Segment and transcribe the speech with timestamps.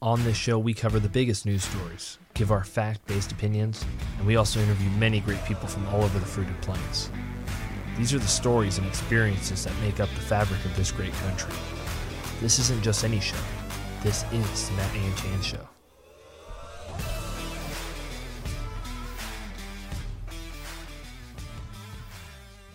[0.00, 3.84] On this show, we cover the biggest news stories, give our fact based opinions,
[4.18, 7.10] and we also interview many great people from all over the fruited plains.
[7.96, 11.52] These are the stories and experiences that make up the fabric of this great country.
[12.40, 13.38] This isn't just any show,
[14.04, 15.68] this is the Matt and Chan Show.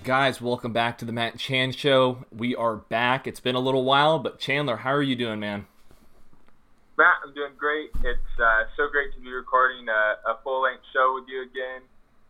[0.04, 2.26] Guys, welcome back to the Matt and Chan Show.
[2.36, 3.28] We are back.
[3.28, 5.68] It's been a little while, but Chandler, how are you doing, man?
[6.98, 7.90] Matt, I'm doing great.
[8.06, 11.82] It's uh, so great to be recording a, a full length show with you again.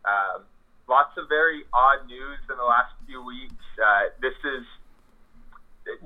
[0.08, 0.48] Um,
[0.88, 3.60] lots of very odd news in the last few weeks.
[3.76, 4.64] Uh, this is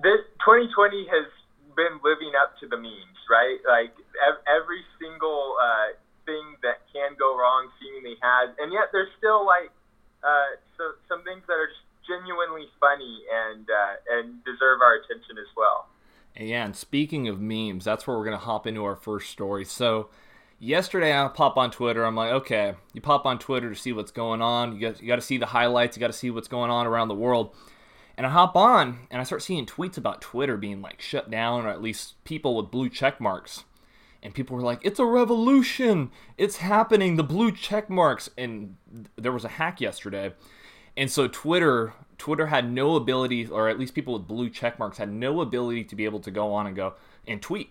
[0.02, 1.30] this 2020 has
[1.78, 3.62] been living up to the memes, right?
[3.62, 3.94] Like
[4.26, 5.94] ev- every single uh,
[6.26, 9.70] thing that can go wrong seemingly has, and yet there's still like
[10.26, 15.38] uh, so, some things that are just genuinely funny and uh, and deserve our attention
[15.38, 15.86] as well.
[16.36, 19.64] Yeah, and speaking of memes, that's where we're gonna hop into our first story.
[19.64, 20.08] So
[20.58, 22.04] yesterday I pop on Twitter.
[22.04, 24.74] I'm like, okay, you pop on Twitter to see what's going on.
[24.74, 25.96] You got you got to see the highlights.
[25.96, 27.54] You got to see what's going on around the world.
[28.16, 31.64] And I hop on and I start seeing tweets about Twitter being like shut down,
[31.64, 33.64] or at least people with blue check marks.
[34.20, 36.10] And people were like, "It's a revolution!
[36.36, 37.14] It's happening!
[37.14, 38.74] The blue check marks!" And
[39.14, 40.34] there was a hack yesterday,
[40.96, 44.98] and so Twitter Twitter had no ability, or at least people with blue check marks
[44.98, 46.94] had no ability to be able to go on and go
[47.26, 47.70] and tweet.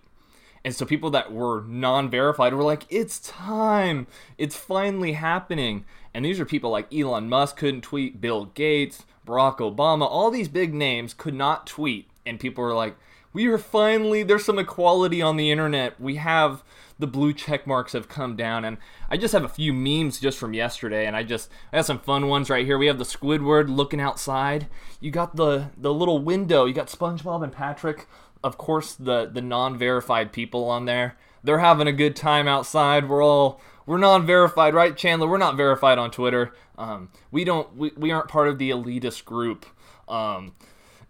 [0.66, 4.08] And so people that were non-verified were like, "It's time!
[4.38, 9.58] It's finally happening!" And these are people like Elon Musk couldn't tweet, Bill Gates, Barack
[9.58, 12.95] Obama, all these big names could not tweet, and people were like,
[13.33, 16.00] "We are finally there's some equality on the internet.
[16.00, 16.64] We have."
[17.00, 18.66] the blue check marks have come down.
[18.66, 18.78] And
[19.09, 22.00] I just have a few memes just from yesterday, and I just I have some
[22.00, 22.78] fun ones right here.
[22.78, 24.67] We have the Squidward looking outside.
[25.00, 26.66] You got the the little window.
[26.66, 28.08] You got SpongeBob and Patrick.
[28.44, 31.17] Of course, the the non-verified people on there.
[31.44, 33.08] They're having a good time outside.
[33.08, 35.28] We're all we're non-verified, right, Chandler?
[35.28, 36.53] We're not verified on Twitter.
[36.78, 39.66] Um, we don't we, we aren't part of the elitist group.
[40.08, 40.54] Um,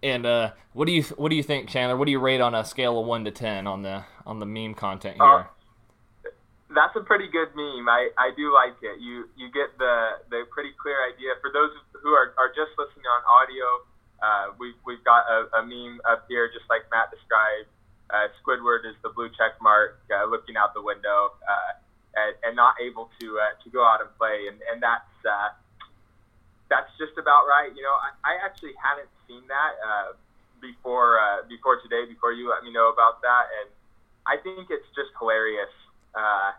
[0.04, 1.98] and uh, what do you what do you think, Chandler?
[1.98, 4.46] What do you rate on a scale of one to ten on the on the
[4.46, 5.26] meme content here?
[5.26, 5.44] Uh,
[6.70, 7.90] that's a pretty good meme.
[7.90, 9.00] I, I do like it.
[9.00, 11.34] You you get the the pretty clear idea.
[11.42, 11.72] For those
[12.04, 13.66] who are, are just listening on audio,
[14.22, 17.70] uh, we we've got a, a meme up here, just like Matt described.
[18.10, 21.76] Uh, Squidward is the blue check mark uh, looking out the window uh,
[22.16, 25.50] and, and not able to uh, to go out and play, and and that's uh,
[26.70, 27.72] that's just about right.
[27.76, 30.10] You know, I, I actually hadn't seen that uh,
[30.60, 32.06] before uh, before today.
[32.06, 33.68] Before you let me know about that, and
[34.28, 35.72] I think it's just hilarious
[36.18, 36.58] uh,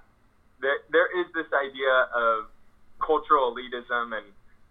[0.62, 2.46] there, there is this idea of
[3.02, 4.26] cultural elitism and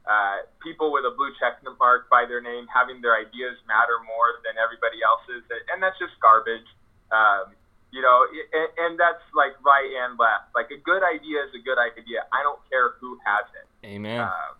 [0.07, 4.39] uh, people with a blue check mark by their name having their ideas matter more
[4.47, 6.67] than everybody else's, and that's just garbage.
[7.11, 7.51] Um,
[7.91, 10.51] you know, and, and that's like right and left.
[10.55, 12.27] Like a good idea is a good idea.
[12.31, 13.67] I don't care who has it.
[13.87, 14.27] Amen.
[14.27, 14.59] Um,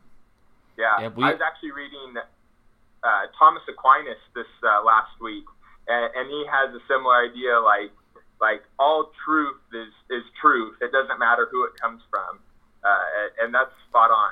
[0.78, 1.24] yeah, we...
[1.24, 2.16] I was actually reading
[3.04, 5.46] uh, Thomas Aquinas this uh, last week,
[5.88, 7.60] and, and he has a similar idea.
[7.60, 7.92] Like
[8.40, 10.76] like all truth is is truth.
[10.82, 12.40] It doesn't matter who it comes from,
[12.84, 14.32] uh, and that's spot on.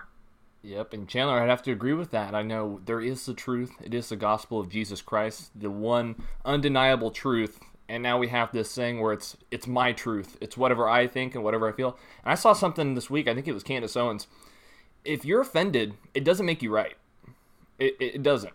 [0.63, 2.33] Yep, and Chandler, I'd have to agree with that.
[2.33, 3.71] I know there is the truth.
[3.83, 7.59] It is the gospel of Jesus Christ, the one undeniable truth.
[7.87, 10.37] And now we have this thing where it's it's my truth.
[10.41, 11.97] It's whatever I think and whatever I feel.
[12.23, 13.27] And I saw something this week.
[13.27, 14.25] I think it was Candace Owens.
[15.05, 16.95] If you're offended, it doesn't make you right.
[17.77, 18.53] It, it, doesn't.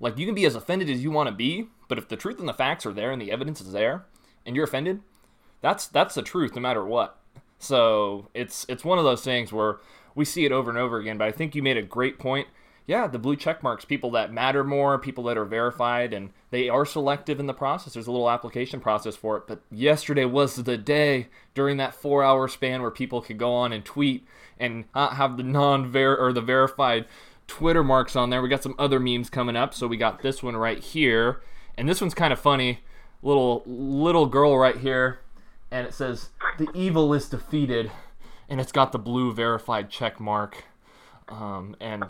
[0.00, 2.38] Like you can be as offended as you want to be, but if the truth
[2.38, 4.04] and the facts are there and the evidence is there,
[4.44, 5.00] and you're offended,
[5.60, 7.18] that's that's the truth no matter what.
[7.58, 9.78] So it's it's one of those things where
[10.14, 11.18] we see it over and over again.
[11.18, 12.48] But I think you made a great point.
[12.86, 16.68] Yeah, the blue check marks, people that matter more, people that are verified, and they
[16.68, 17.94] are selective in the process.
[17.94, 19.44] There's a little application process for it.
[19.48, 23.72] But yesterday was the day during that four hour span where people could go on
[23.72, 24.24] and tweet
[24.58, 27.06] and not have the non ver or the verified
[27.48, 28.40] Twitter marks on there.
[28.40, 29.74] We got some other memes coming up.
[29.74, 31.40] So we got this one right here.
[31.76, 32.80] And this one's kind of funny
[33.22, 35.20] little little girl right here,
[35.70, 37.90] and it says the evil is defeated,
[38.48, 40.64] and it's got the blue verified check mark.
[41.28, 42.04] Um, and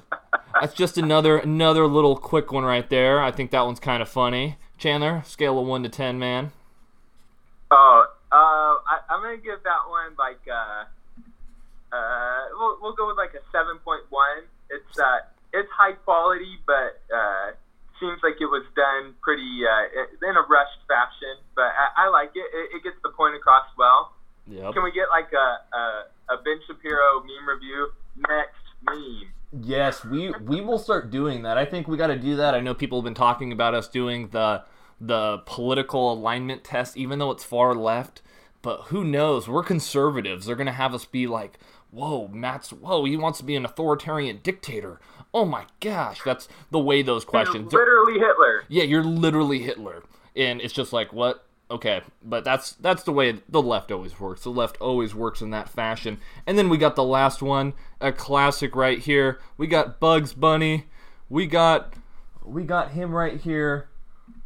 [0.61, 3.23] that's just another another little quick one right there.
[3.23, 4.57] I think that one's kind of funny.
[4.79, 6.53] Chandler, scale of one to ten, man.
[7.71, 10.85] Oh, uh, I, am gonna give that one like uh,
[11.97, 14.45] uh, we'll we'll go with like a seven point one.
[14.71, 17.57] It's uh, it's high quality, but uh,
[18.01, 22.33] seems like it was done pretty uh, in a rushed fashion, but I, I like
[22.35, 22.45] it.
[22.53, 22.77] it.
[22.77, 22.85] it.
[22.85, 24.13] gets the point across well.
[24.47, 24.75] Yep.
[24.75, 25.83] Can we get like a, a,
[26.35, 29.33] a Ben Shapiro meme review next meme?
[29.53, 31.57] Yes, we we will start doing that.
[31.57, 32.55] I think we got to do that.
[32.55, 34.65] I know people have been talking about us doing the
[35.01, 38.23] the political alignment test, even though it's far left.
[38.63, 39.49] but who knows?
[39.49, 40.47] We're conservatives.
[40.47, 41.59] They're gonna have us be like,
[41.91, 45.01] whoa, Matt's whoa, he wants to be an authoritarian dictator.
[45.33, 47.73] Oh my gosh, that's the way those questions.
[47.73, 48.65] You're literally Hitler.
[48.69, 50.03] Yeah, you're literally Hitler,
[50.35, 51.46] and it's just like what?
[51.69, 54.45] Okay, but that's that's the way the left always works.
[54.45, 56.19] The left always works in that fashion.
[56.47, 59.41] And then we got the last one, a classic right here.
[59.57, 60.87] We got Bugs Bunny.
[61.29, 61.95] We got
[62.45, 63.89] we got him right here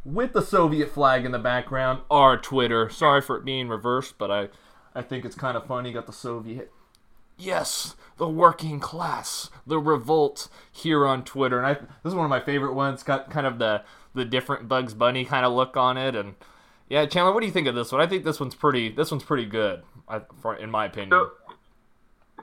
[0.03, 2.01] with the Soviet flag in the background.
[2.09, 2.89] Our Twitter.
[2.89, 4.49] Sorry for it being reversed, but I
[4.95, 5.93] I think it's kind of funny.
[5.93, 6.71] Got the Soviet.
[7.37, 12.29] Yes, the working class, the revolt here on Twitter, and I this is one of
[12.31, 13.03] my favorite ones.
[13.03, 13.83] Got kind of the
[14.15, 16.33] the different Bugs Bunny kind of look on it, and
[16.91, 18.01] yeah, Chandler, what do you think of this one?
[18.03, 18.91] I think this one's pretty.
[18.91, 21.15] This one's pretty good, I, for, in my opinion.
[21.15, 21.31] So,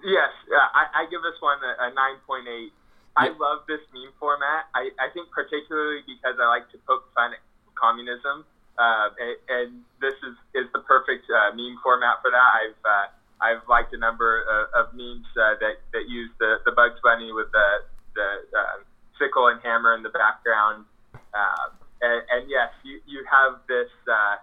[0.00, 0.32] yes,
[0.72, 2.72] I, I give this one a, a nine point eight.
[3.12, 4.72] I love this meme format.
[4.72, 7.42] I, I think particularly because I like to poke fun at
[7.74, 8.46] communism,
[8.78, 9.68] uh, and, and
[10.00, 12.48] this is, is the perfect uh, meme format for that.
[12.56, 13.06] I've uh,
[13.44, 17.32] I've liked a number of, of memes uh, that that use the, the Bugs Bunny
[17.36, 17.68] with the
[18.16, 18.80] the uh,
[19.18, 20.86] sickle and hammer in the background,
[21.34, 21.68] uh,
[22.02, 24.36] and, and yes, you, you have this uh,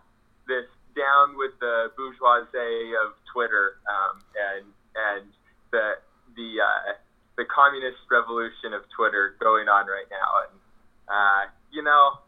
[0.47, 4.65] this down with the bourgeoisie of Twitter, um, and
[4.95, 5.25] and
[5.71, 5.99] the
[6.35, 6.95] the uh,
[7.37, 10.55] the communist revolution of Twitter going on right now, and
[11.07, 12.19] uh, you know,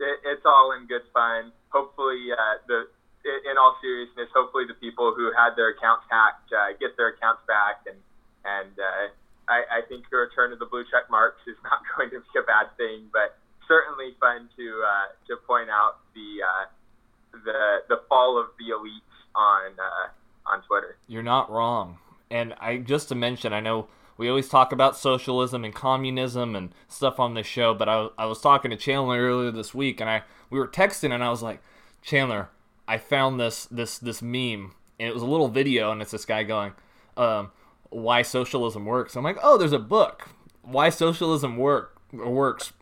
[0.00, 1.52] it, it's all in good fun.
[1.70, 2.86] Hopefully, uh, the
[3.28, 7.42] in all seriousness, hopefully the people who had their accounts hacked uh, get their accounts
[7.46, 7.98] back, and
[8.46, 9.12] and uh,
[9.48, 12.38] I, I think the return of the blue check marks is not going to be
[12.38, 13.36] a bad thing, but
[13.68, 19.36] certainly fun to uh, to point out the uh, the the fall of the elites
[19.36, 20.96] on uh, on Twitter.
[21.06, 21.98] You're not wrong,
[22.30, 26.74] and I just to mention, I know we always talk about socialism and communism and
[26.88, 30.10] stuff on this show, but I, I was talking to Chandler earlier this week, and
[30.10, 31.62] I we were texting, and I was like,
[32.02, 32.48] Chandler,
[32.88, 36.24] I found this this this meme, and it was a little video, and it's this
[36.24, 36.72] guy going,
[37.16, 37.52] um,
[37.90, 40.30] "Why socialism works." I'm like, "Oh, there's a book,
[40.62, 42.72] Why Socialism Work Works,"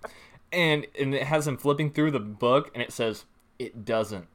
[0.56, 3.26] and and it has him flipping through the book, and it says
[3.58, 4.26] it doesn't,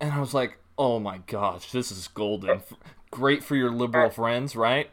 [0.00, 2.62] and I was like, "Oh my gosh, this is golden,
[3.10, 4.88] great for your liberal friends, right?"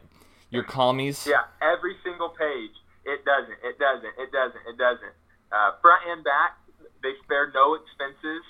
[0.50, 1.26] Your commies.
[1.26, 2.76] Yeah, every single page.
[3.06, 3.56] It doesn't.
[3.64, 4.14] It doesn't.
[4.18, 4.62] It doesn't.
[4.68, 5.14] It doesn't.
[5.50, 6.58] Uh, front and back,
[7.02, 8.44] they spared no expenses.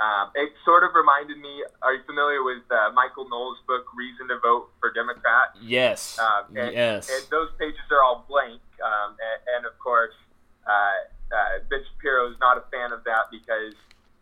[0.00, 1.62] Um, it sort of reminded me.
[1.82, 6.18] Are you familiar with uh, Michael Knowles' book "Reason to Vote for democrat Yes.
[6.18, 7.10] Um, and, yes.
[7.10, 8.60] And those pages are all blank.
[8.82, 10.14] Um, and, and, of course,
[10.66, 13.74] uh, uh, Ben Shapiro is not a fan of that because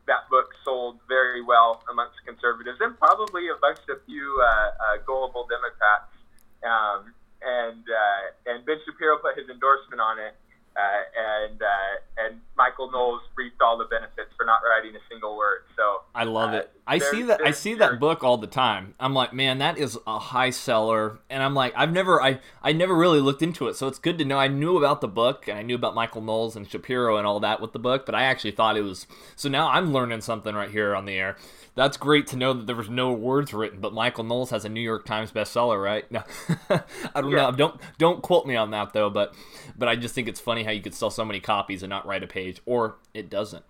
[0.07, 5.47] that book sold very well amongst conservatives and probably amongst a few uh, uh, gullible
[5.47, 6.11] Democrats.
[6.63, 10.37] Um, and uh, and Ben Shapiro put his endorsement on it,
[10.77, 15.37] uh, and uh, and Michael Knowles reaped all the benefits for not writing a single
[15.37, 15.63] word.
[15.77, 16.71] So I love uh, it.
[16.87, 17.41] I see that.
[17.45, 18.95] I see that book all the time.
[19.01, 22.73] I'm like, man, that is a high seller, and I'm like, I've never, I, I
[22.73, 24.39] never really looked into it, so it's good to know.
[24.39, 27.41] I knew about the book, and I knew about Michael Knowles and Shapiro and all
[27.41, 29.07] that with the book, but I actually thought it was.
[29.37, 31.37] So now I'm learning something right here on the air
[31.77, 33.81] that's great to know that there was no words written.
[33.81, 36.11] But Michael Knowles has a New York Times bestseller, right?
[36.11, 36.23] No,
[37.15, 37.37] I don't yeah.
[37.37, 37.53] know.
[37.53, 39.11] Don't don't quote me on that though.
[39.11, 39.35] But
[39.77, 42.07] but I just think it's funny how you could sell so many copies and not
[42.07, 43.65] write a page, or it doesn't.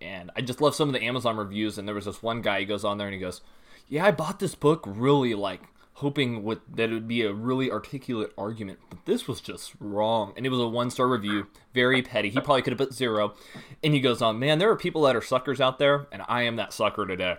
[0.00, 1.76] And I just love some of the Amazon reviews.
[1.76, 2.60] And there was this one guy.
[2.60, 3.40] He goes on there and he goes,
[3.88, 5.62] "Yeah, I bought this book really like."
[6.00, 10.32] hoping with that it would be a really articulate argument, but this was just wrong.
[10.34, 12.30] And it was a one star review, very petty.
[12.30, 13.34] He probably could have put zero.
[13.84, 16.42] And he goes on, man, there are people that are suckers out there, and I
[16.42, 17.36] am that sucker today.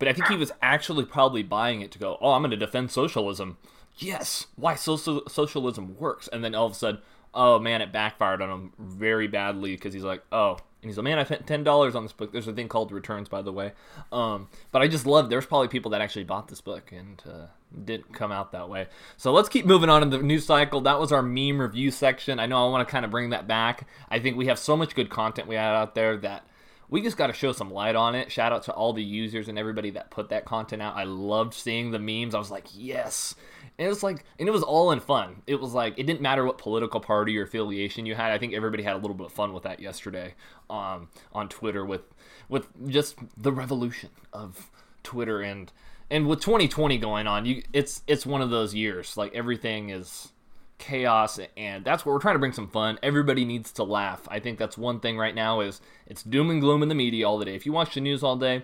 [0.00, 2.56] But I think he was actually probably buying it to go, oh, I'm going to
[2.56, 3.56] defend socialism.
[3.98, 6.28] Yes, why social socialism works.
[6.28, 7.00] And then all of a sudden,
[7.36, 11.04] oh man, it backfired on him very badly because he's like, oh, and he's like,
[11.04, 12.32] man, I spent ten dollars on this book.
[12.32, 13.72] There's a thing called returns, by the way.
[14.10, 15.30] Um, but I just love.
[15.30, 17.46] There's probably people that actually bought this book and uh,
[17.84, 18.86] didn't come out that way.
[19.16, 20.80] So let's keep moving on in the news cycle.
[20.80, 22.40] That was our meme review section.
[22.40, 23.86] I know I want to kind of bring that back.
[24.08, 26.46] I think we have so much good content we had out there that
[26.88, 28.30] we just got to show some light on it.
[28.30, 30.96] Shout out to all the users and everybody that put that content out.
[30.96, 32.34] I loved seeing the memes.
[32.34, 33.34] I was like, yes.
[33.78, 35.42] And it was like, and it was all in fun.
[35.46, 38.32] It was like, it didn't matter what political party or affiliation you had.
[38.32, 40.34] I think everybody had a little bit of fun with that yesterday
[40.70, 42.02] um, on Twitter with,
[42.48, 44.70] with just the revolution of
[45.02, 45.72] Twitter and
[46.08, 50.32] and with 2020 going on, you it's it's one of those years like everything is
[50.78, 54.38] chaos and that's what we're trying to bring some fun everybody needs to laugh i
[54.38, 57.38] think that's one thing right now is it's doom and gloom in the media all
[57.38, 58.62] the day if you watch the news all day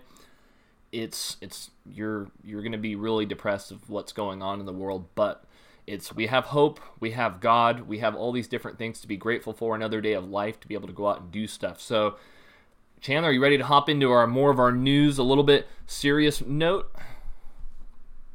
[0.92, 4.72] it's it's you're you're going to be really depressed of what's going on in the
[4.72, 5.44] world but
[5.86, 9.16] it's we have hope we have god we have all these different things to be
[9.16, 11.80] grateful for another day of life to be able to go out and do stuff
[11.80, 12.16] so
[13.02, 15.66] Chandler, are you ready to hop into our more of our news, a little bit
[15.88, 16.88] serious note?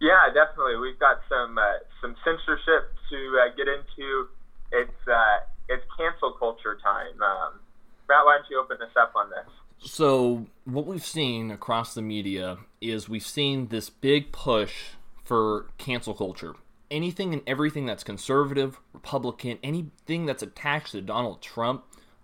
[0.01, 0.75] Yeah, definitely.
[0.75, 4.27] We've got some uh, some censorship to uh, get into.
[4.71, 7.21] It's uh, it's cancel culture time.
[7.21, 7.59] Um,
[8.07, 9.53] Matt, why don't you open us up on this?
[9.79, 14.73] So, what we've seen across the media is we've seen this big push
[15.23, 16.55] for cancel culture.
[16.89, 21.83] Anything and everything that's conservative, Republican, anything that's attached to Donald Trump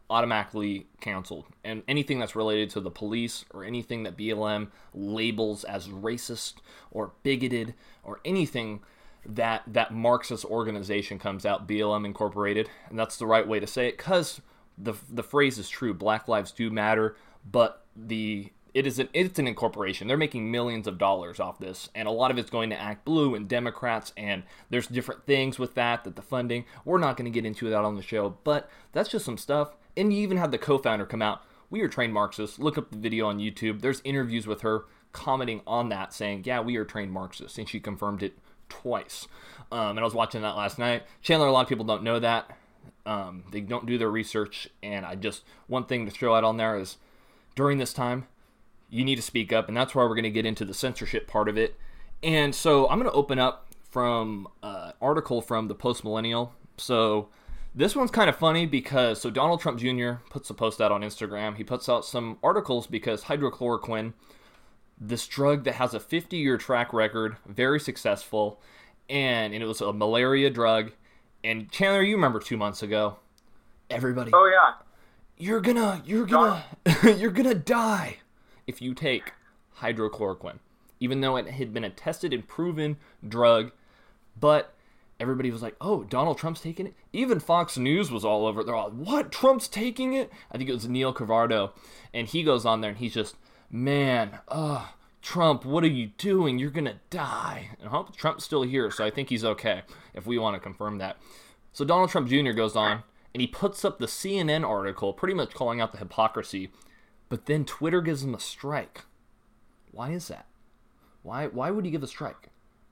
[0.09, 1.45] automatically canceled.
[1.63, 6.55] And anything that's related to the police or anything that BLM labels as racist
[6.91, 7.73] or bigoted
[8.03, 8.81] or anything
[9.25, 13.87] that that Marxist organization comes out, BLM Incorporated, and that's the right way to say
[13.87, 14.41] it because
[14.77, 15.93] the the phrase is true.
[15.93, 17.15] Black lives do matter,
[17.49, 20.07] but the it is an it's an incorporation.
[20.07, 23.05] They're making millions of dollars off this, and a lot of it's going to Act
[23.05, 24.11] Blue and Democrats.
[24.17, 26.65] And there's different things with that that the funding.
[26.83, 29.75] We're not going to get into that on the show, but that's just some stuff.
[29.95, 31.43] And you even had the co-founder come out.
[31.69, 32.57] We are trained Marxists.
[32.57, 33.81] Look up the video on YouTube.
[33.81, 37.79] There's interviews with her commenting on that, saying, "Yeah, we are trained Marxists," and she
[37.79, 38.39] confirmed it
[38.69, 39.27] twice.
[39.71, 41.03] Um, and I was watching that last night.
[41.21, 42.57] Chandler, a lot of people don't know that.
[43.05, 46.57] Um, they don't do their research, and I just one thing to throw out on
[46.57, 46.97] there is
[47.55, 48.27] during this time,
[48.89, 51.27] you need to speak up, and that's why we're going to get into the censorship
[51.27, 51.75] part of it.
[52.21, 56.53] And so I'm going to open up from an article from the Post Millennial.
[56.77, 57.29] So
[57.75, 60.13] this one's kind of funny because so Donald Trump Jr.
[60.29, 61.57] puts a post out on Instagram.
[61.57, 64.13] He puts out some articles because hydrochloroquine,
[65.07, 68.61] this drug that has a 50 year track record, very successful,
[69.09, 70.91] and, and it was a malaria drug
[71.43, 73.17] and Chandler, you remember two months ago,
[73.89, 74.31] everybody.
[74.33, 74.75] Oh yeah.
[75.37, 76.63] You're gonna, you're gonna,
[77.17, 78.17] you're gonna die
[78.65, 79.33] if you take
[79.79, 80.59] hydrochloroquine,
[80.99, 83.71] even though it had been a tested and proven drug.
[84.39, 84.73] But
[85.19, 88.61] everybody was like, "Oh, Donald Trump's taking it." Even Fox News was all over.
[88.61, 88.65] It.
[88.65, 89.31] They're all, "What?
[89.31, 91.71] Trump's taking it?" I think it was Neil Cavuto,
[92.13, 93.35] and he goes on there and he's just,
[93.75, 94.37] "Man,
[95.23, 96.59] Trump, what are you doing?
[96.59, 97.69] You're gonna die.
[97.79, 99.81] And I hope Trump's still here, so I think he's okay
[100.13, 101.17] if we want to confirm that.
[101.71, 102.51] So Donald Trump Jr.
[102.51, 103.01] goes on
[103.33, 106.69] and he puts up the CNN article, pretty much calling out the hypocrisy,
[107.29, 109.05] but then Twitter gives him a strike.
[109.91, 110.45] Why is that?
[111.23, 112.49] Why why would he give a strike?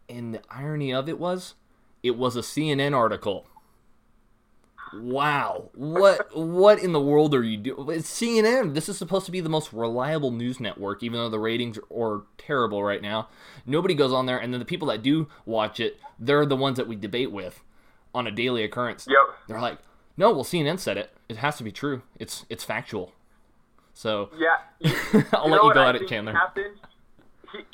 [0.10, 1.54] And the irony of it was,
[2.02, 3.46] it was a CNN article.
[4.94, 5.70] Wow.
[5.74, 7.90] What what in the world are you doing?
[7.92, 8.74] It's CNN.
[8.74, 12.24] This is supposed to be the most reliable news network, even though the ratings are
[12.38, 13.30] terrible right now.
[13.66, 16.78] Nobody goes on there, and then the people that do watch it, they're the ones
[16.78, 17.64] that we debate with
[18.14, 19.08] on a daily occurrence.
[19.10, 19.38] Yep.
[19.48, 19.80] They're like,
[20.18, 21.12] no, well, CNN said it.
[21.30, 22.02] It has to be true.
[22.20, 23.14] It's it's factual.
[23.94, 24.58] So yeah,
[25.14, 26.34] you, I'll you let you go at it, Chandler.
[26.34, 26.76] Happened?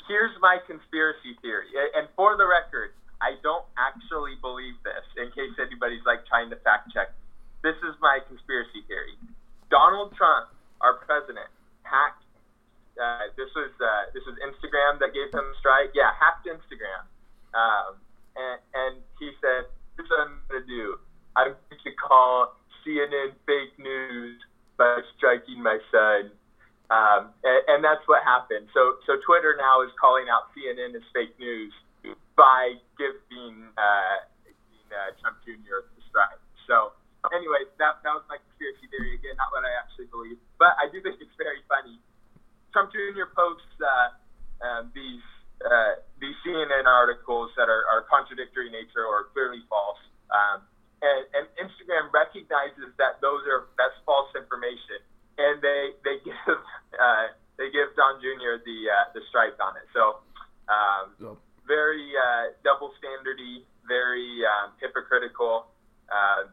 [0.08, 5.04] Here's my conspiracy theory, and for the record, I don't actually believe this.
[5.18, 7.10] In case anybody's like trying to fact check,
[7.62, 9.18] this is my conspiracy theory.
[9.70, 11.50] Donald Trump, our president,
[11.82, 12.22] hacked.
[12.94, 15.90] Uh, this was uh, this was Instagram that gave him a strike.
[15.94, 17.06] Yeah, hacked Instagram,
[17.54, 17.98] um,
[18.34, 20.98] and, and he said, "This is what I'm to do.
[21.34, 24.38] I'm going to call CNN fake news
[24.78, 26.30] by striking my son."
[26.90, 28.66] Um, and, and that's what happened.
[28.72, 31.72] So, so Twitter now is calling out CNN as fake news
[32.38, 34.22] by giving uh,
[34.94, 35.90] uh, Trump Jr.
[35.98, 36.38] the strike.
[36.70, 36.94] So,
[37.34, 39.18] anyway, that, that was my conspiracy theory.
[39.18, 41.98] Again, not what I actually believe, but I do think it's very funny.
[42.70, 43.26] Trump Jr.
[43.34, 44.14] posts uh,
[44.62, 45.24] um, these
[45.58, 49.98] uh, these CNN articles that are, are contradictory in nature or clearly false,
[50.30, 50.62] um,
[51.02, 55.02] and, and Instagram recognizes that those are that's false information,
[55.42, 56.38] and they they give
[57.02, 58.62] uh, they give Don Jr.
[58.62, 59.90] the uh, the strike on it.
[59.90, 60.22] So.
[60.68, 61.47] Um, Yep.
[61.68, 65.66] Very uh, double standardy, very um, hypocritical,
[66.10, 66.48] uh,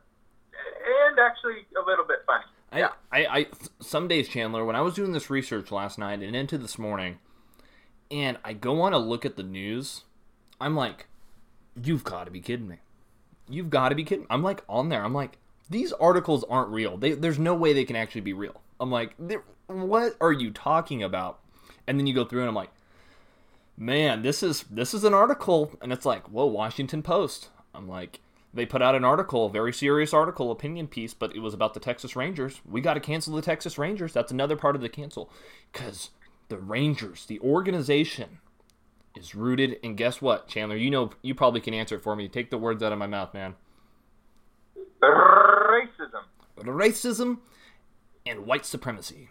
[1.08, 2.44] and actually a little bit funny.
[2.72, 2.90] I, Yeah.
[3.12, 3.48] I, I,
[3.80, 7.20] some days, Chandler, when I was doing this research last night and into this morning,
[8.12, 10.04] and I go on to look at the news,
[10.60, 11.08] I'm like,
[11.82, 12.78] you've got to be kidding me.
[13.50, 14.28] You've got to be kidding.
[14.30, 15.04] I'm like on there.
[15.04, 15.38] I'm like,
[15.70, 16.98] these articles aren't real.
[16.98, 18.62] They, there's no way they can actually be real.
[18.80, 19.16] I'm like,
[19.68, 21.40] what are you talking about?
[21.88, 22.72] And then you go through and I'm like,
[23.78, 27.50] man, this is this is an article, and it's like, whoa, Washington Post.
[27.74, 28.20] I'm like,
[28.54, 31.74] they put out an article, a very serious article, opinion piece, but it was about
[31.74, 32.62] the Texas Rangers.
[32.66, 34.14] We got to cancel the Texas Rangers.
[34.14, 35.30] That's another part of the cancel,
[35.72, 36.12] because
[36.48, 38.40] the Rangers, the organization,
[39.16, 40.76] is rooted And guess what, Chandler?
[40.76, 42.28] You know, you probably can answer it for me.
[42.28, 43.56] Take the words out of my mouth, man.
[45.02, 46.24] Racism.
[46.58, 47.40] Racism
[48.26, 49.30] and white supremacy.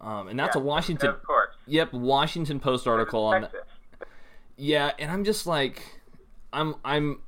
[0.00, 1.10] Um, and that's Yeah, a Washington.
[1.10, 1.49] Of course.
[1.70, 3.42] Yep, Washington Post article on.
[3.42, 3.60] Texas.
[4.56, 6.00] Yeah, and I'm just like,
[6.52, 7.20] I'm I'm,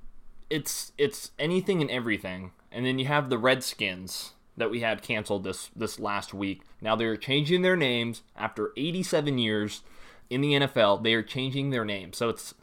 [0.51, 5.45] it's it's anything and everything, and then you have the Redskins that we had canceled
[5.45, 6.63] this this last week.
[6.81, 9.83] Now they're changing their names after 87 years
[10.29, 11.03] in the NFL.
[11.03, 12.13] They are changing their name.
[12.13, 12.55] So it's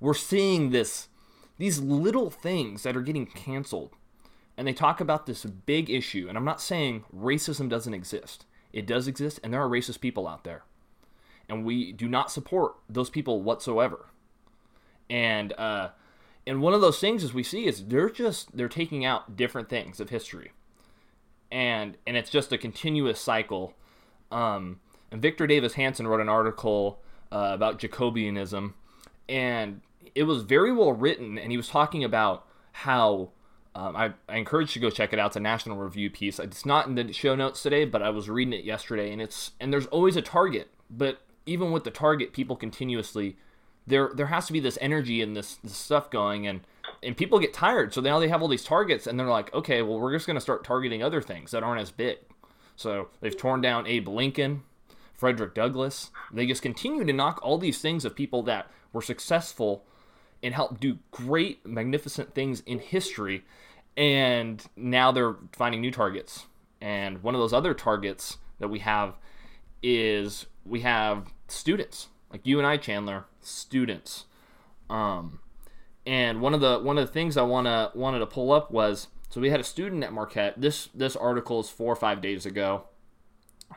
[0.00, 1.08] we're seeing this
[1.56, 3.92] these little things that are getting canceled.
[4.56, 6.26] And they talk about this big issue.
[6.28, 8.44] And I'm not saying racism doesn't exist.
[8.72, 10.64] It does exist and there are racist people out there.
[11.48, 14.06] And we do not support those people whatsoever.
[15.08, 15.90] And uh
[16.46, 19.68] and one of those things as we see is they're just they're taking out different
[19.68, 20.52] things of history.
[21.50, 23.74] And and it's just a continuous cycle.
[24.30, 27.00] Um, and victor davis hanson wrote an article
[27.32, 28.74] uh, about jacobinism
[29.28, 29.80] and
[30.14, 33.30] it was very well written and he was talking about how
[33.74, 35.28] um, I, I encourage you to go check it out.
[35.28, 36.38] It's a national review piece.
[36.38, 39.52] It's not in the show notes today but i was reading it yesterday and it's
[39.60, 43.36] and there's always a target but even with the target people continuously
[43.88, 46.60] there there has to be this energy and this, this stuff going and
[47.02, 47.94] and people get tired.
[47.94, 50.36] So now they have all these targets and they're like okay well we're just going
[50.36, 52.18] to start targeting other things that aren't as big.
[52.76, 54.62] So they've torn down abe lincoln
[55.14, 56.10] frederick douglass.
[56.32, 59.84] They just continue to knock all these things of people that were successful
[60.42, 63.44] and helped do great magnificent things in history
[63.96, 66.46] and now they're finding new targets.
[66.80, 69.14] And one of those other targets that we have
[69.82, 74.26] is we have students like you and I, Chandler, students.
[74.90, 75.40] Um,
[76.06, 79.08] and one of the one of the things I wanna wanted to pull up was
[79.28, 80.60] so we had a student at Marquette.
[80.60, 82.84] This this article is four or five days ago,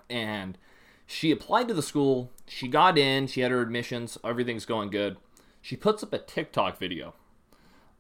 [0.10, 0.58] and
[1.06, 2.32] she applied to the school.
[2.48, 3.28] She got in.
[3.28, 4.18] She had her admissions.
[4.24, 5.18] Everything's going good.
[5.62, 7.14] She puts up a TikTok video,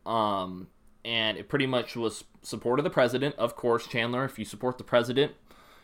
[0.05, 0.67] um,
[1.03, 3.35] and it pretty much was support of the president.
[3.35, 5.33] Of course, Chandler, if you support the president,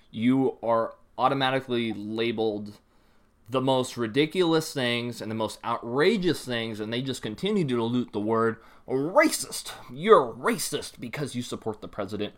[0.10, 2.78] you are automatically labeled
[3.50, 8.12] the most ridiculous things and the most outrageous things, and they just continue to dilute
[8.12, 9.72] the word racist.
[9.92, 12.34] You're racist because you support the president,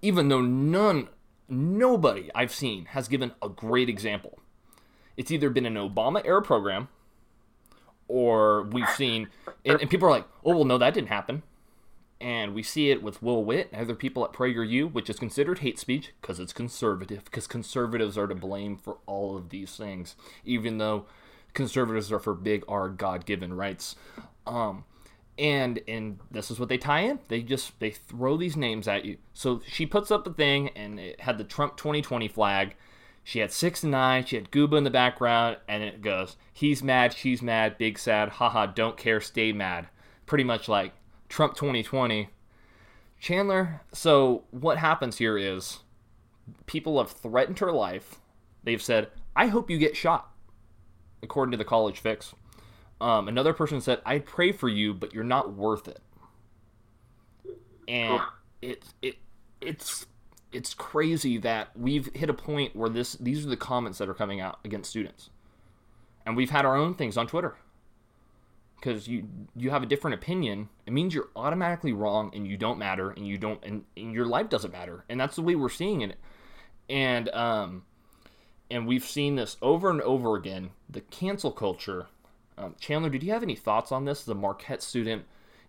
[0.00, 1.08] even though none,
[1.48, 4.38] nobody I've seen has given a great example.
[5.16, 6.88] It's either been an Obama era program,
[8.08, 9.28] or we've seen,
[9.64, 11.42] and, and people are like, oh, well, no, that didn't happen
[12.22, 15.58] and we see it with Will Witt and other people at PragerU, which is considered
[15.58, 20.14] hate speech because it's conservative, because conservatives are to blame for all of these things,
[20.44, 21.06] even though
[21.52, 23.96] conservatives are for big R God given rights.
[24.46, 24.84] Um,
[25.36, 27.18] and and this is what they tie in.
[27.26, 29.18] They just they throw these names at you.
[29.34, 32.76] So she puts up a thing, and it had the Trump 2020 flag.
[33.24, 34.24] She had six and nine.
[34.24, 38.28] She had Gooba in the background, and it goes, "He's mad, she's mad, big sad,
[38.28, 39.88] haha, don't care, stay mad."
[40.26, 40.92] Pretty much like
[41.32, 42.28] Trump 2020.
[43.18, 45.78] Chandler, so what happens here is
[46.66, 48.20] people have threatened her life.
[48.62, 50.30] They've said, I hope you get shot,
[51.22, 52.34] according to the college fix.
[53.00, 56.02] Um, another person said, I pray for you, but you're not worth it.
[57.88, 58.20] And
[58.60, 59.16] it, it,
[59.62, 60.04] it's
[60.52, 64.14] it's crazy that we've hit a point where this these are the comments that are
[64.14, 65.30] coming out against students.
[66.26, 67.56] And we've had our own things on Twitter
[68.82, 72.78] because you you have a different opinion, it means you're automatically wrong and you don't
[72.78, 75.04] matter and you don't and, and your life doesn't matter.
[75.08, 76.18] And that's the way we're seeing it.
[76.90, 77.84] And um
[78.70, 80.70] and we've seen this over and over again.
[80.90, 82.06] The cancel culture.
[82.58, 84.24] Um, Chandler, did you have any thoughts on this?
[84.24, 85.24] The Marquette student,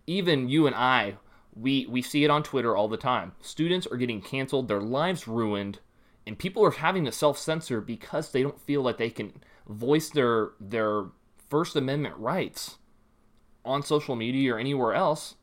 [0.08, 1.18] even you and I,
[1.56, 3.34] we we see it on Twitter all the time.
[3.42, 5.80] Students are getting canceled, their lives ruined,
[6.26, 9.34] and people are having to self censor because they don't feel like they can
[9.70, 11.06] voice their their
[11.48, 12.78] First Amendment rights
[13.66, 15.36] on social media or anywhere else,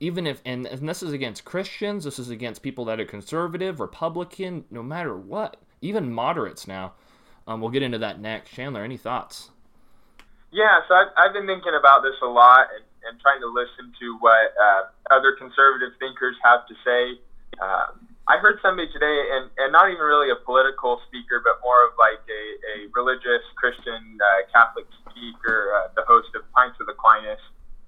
[0.00, 3.80] even if, and, and this is against Christians, this is against people that are conservative,
[3.80, 6.92] Republican, no matter what, even moderates now.
[7.46, 8.50] Um, we'll get into that next.
[8.50, 9.50] Chandler, any thoughts?
[10.50, 13.92] Yeah, so I've, I've been thinking about this a lot and, and trying to listen
[14.00, 17.20] to what uh, other conservative thinkers have to say.
[17.60, 21.84] Um, I heard somebody today, and, and not even really a political speaker, but more
[21.84, 26.88] of like a, a religious Christian uh, Catholic speaker, uh, the host of Pints with
[26.88, 27.40] Aquinas.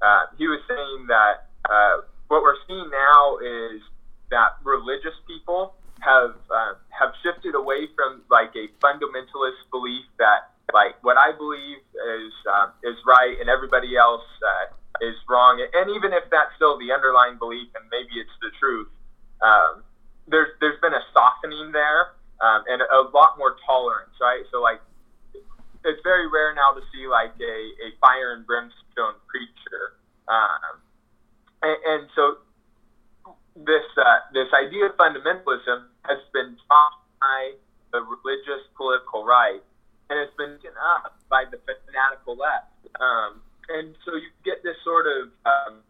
[0.05, 3.81] Uh, he was saying that uh, what we're seeing now is
[4.29, 5.73] that religious people
[6.05, 11.81] have uh, have shifted away from like a fundamentalist belief that like what I believe
[11.81, 16.77] is uh, is right and everybody else uh, is wrong, and even if that's still
[16.77, 18.93] the underlying belief and maybe it's the truth.
[19.41, 19.86] Um,
[20.29, 24.43] there's there's been a softening there um, and a lot more tolerance, right?
[24.51, 24.81] So like
[25.87, 30.83] it's very rare now to see like a, a fire and brimstone preacher, um,
[31.63, 32.43] and, and so
[33.55, 37.55] this uh, this idea of fundamentalism has been taught by
[37.93, 39.63] the religious political right,
[40.11, 44.77] and it's been taken up by the fanatical left, um, and so you get this
[44.83, 45.81] sort of um,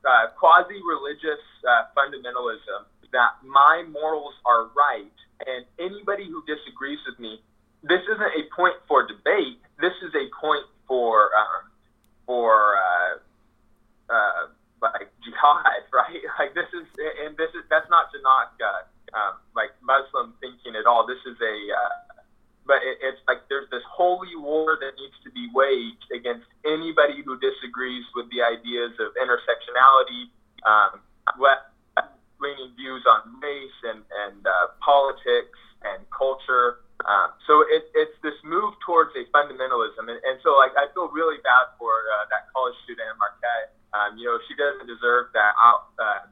[0.00, 5.12] uh, quasi-religious uh, fundamentalism that my morals are right,
[5.46, 7.40] and anybody who disagrees with me,
[7.82, 9.60] this isn't a point for debate.
[9.80, 11.70] This is a point for um,
[12.26, 13.14] for uh,
[14.12, 14.42] uh,
[14.82, 16.20] like jihad, right?
[16.38, 16.86] Like this is,
[17.24, 18.84] and this is that's not to knock uh,
[19.16, 21.06] um, like Muslim thinking at all.
[21.06, 21.94] This is a, uh,
[22.66, 27.24] but it, it's like there's this holy war that needs to be waged against anybody
[27.24, 30.28] who disagrees with the ideas of intersectionality,
[30.68, 31.00] um,
[31.40, 31.69] left
[32.40, 36.84] leaning views on race and and uh, politics and culture.
[37.08, 41.08] Um, so it, it's this move towards a fundamentalism, and, and so like I feel
[41.08, 43.72] really bad for uh, that college student Marquette.
[43.96, 46.28] Um, you know, she doesn't deserve that out uh,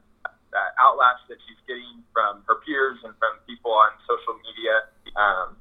[0.53, 4.75] that outlash that she's getting from her peers and from people on social media.
[5.17, 5.57] Um,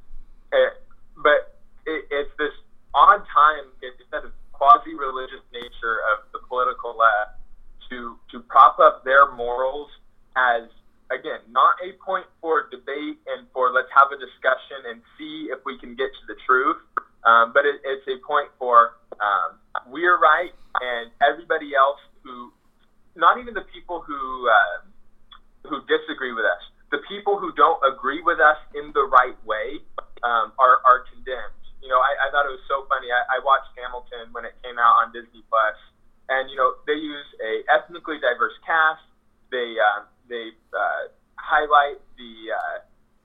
[0.53, 0.81] it,
[1.17, 2.55] but it, it's this
[2.95, 7.41] odd time, instead of quasi-religious nature of the political left,
[7.89, 9.89] to to prop up their morals
[10.39, 10.71] as
[11.11, 15.59] again not a point for debate and for let's have a discussion and see if
[15.67, 16.79] we can get to the truth,
[17.25, 19.59] um, but it, it's a point for um,
[19.91, 22.53] we're right and everybody else who
[23.17, 24.79] not even the people who uh,
[25.67, 29.83] who disagree with us, the people who don't agree with us in the right way
[30.23, 31.59] um, are are condemned.
[31.83, 33.11] You know, I, I thought it was so funny.
[33.11, 35.77] I, I watched Hamilton when it came out on Disney Plus,
[36.31, 39.03] and you know they use a ethnically diverse cast.
[39.51, 42.79] They uh, they uh, highlight the uh,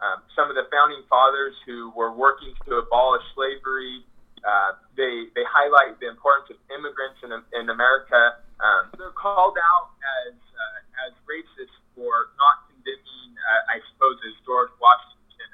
[0.04, 4.04] um, some of the founding fathers who were working to abolish slavery.
[4.44, 8.44] Uh, they they highlight the importance of immigrants in, in America.
[8.60, 9.96] Um, they're called out
[10.28, 15.52] as uh, as racist for not condemning, uh, I suppose, as George Washington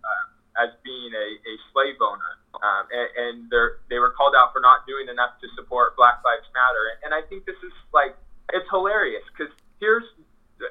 [0.00, 4.56] uh, as being a, a slave owner, um, and, and they they were called out
[4.56, 6.96] for not doing enough to support Black Lives Matter.
[7.04, 8.16] And I think this is like
[8.56, 10.08] it's hilarious because here's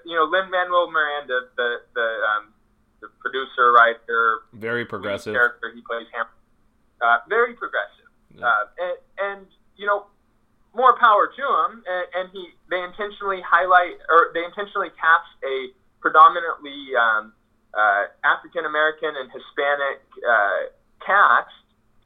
[0.05, 2.53] you know Lin Manuel Miranda, the the um,
[3.01, 5.71] the producer, writer, very progressive character.
[5.73, 6.25] He plays him.
[7.01, 8.45] Uh, very progressive, yeah.
[8.45, 9.47] uh, and, and
[9.77, 10.05] you know
[10.75, 11.83] more power to him.
[11.87, 15.71] And, and he they intentionally highlight or they intentionally cast a
[16.01, 17.33] predominantly um,
[17.73, 20.59] uh, African American and Hispanic uh,
[21.05, 21.55] cast,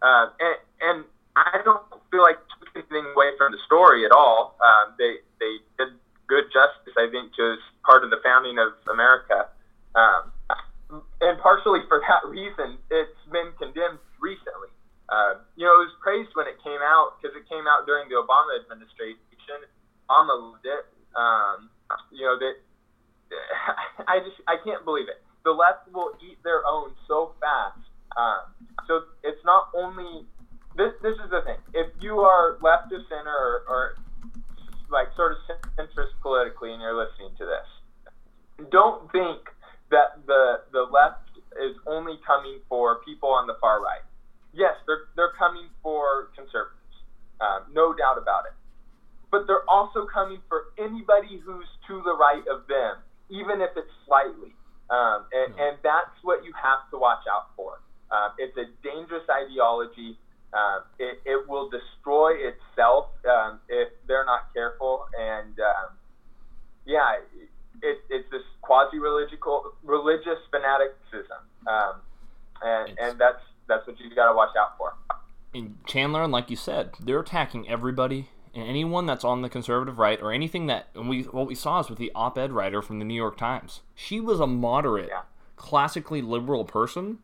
[0.02, 0.98] uh, and, and
[1.36, 4.56] I don't feel like taking anything away from the story at all.
[4.62, 7.56] Um, they they did good justice, I think, to
[7.86, 9.50] part of the founding of America.
[9.96, 10.34] Um,
[11.22, 14.72] and partially for that reason, it's been condemned recently.
[15.10, 18.08] Uh, you know, it was praised when it came out because it came out during
[18.10, 19.20] the Obama administration.
[20.10, 20.86] Obama loved it.
[21.14, 21.70] Um,
[22.10, 22.56] you know that
[24.08, 25.22] I just I can't believe it.
[25.44, 27.84] The left will eat their own so fast.
[28.16, 30.26] Um, so it's not only
[30.78, 30.94] this.
[31.04, 31.60] This is the thing.
[31.74, 33.96] If you are left of center or, or
[34.90, 35.38] like sort of
[35.78, 39.50] centrist politically and you're listening to this, don't think
[39.92, 41.30] that the the left
[41.62, 44.04] is only coming for people on the far right.
[44.54, 46.96] Yes, they're they're coming for conservatives,
[47.42, 48.54] um, no doubt about it.
[49.32, 53.90] But they're also coming for anybody who's to the right of them, even if it's
[54.06, 54.54] slightly.
[54.94, 57.82] Um, and, and that's what you have to watch out for.
[58.14, 60.20] Um, it's a dangerous ideology.
[60.54, 65.06] Um, it, it will destroy itself um, if they're not careful.
[65.20, 65.98] And um,
[66.86, 67.18] yeah,
[67.82, 69.40] it, it's this quasi religious
[69.84, 71.94] religious fanaticism, um,
[72.62, 74.94] and and that's that's what you've got to watch out for.
[75.54, 79.98] And Chandler, and like you said, they're attacking everybody and anyone that's on the conservative
[79.98, 83.00] right or anything that and we what we saw is with the op-ed writer from
[83.00, 83.82] the New York Times.
[83.96, 85.22] She was a moderate, yeah.
[85.56, 87.20] classically liberal person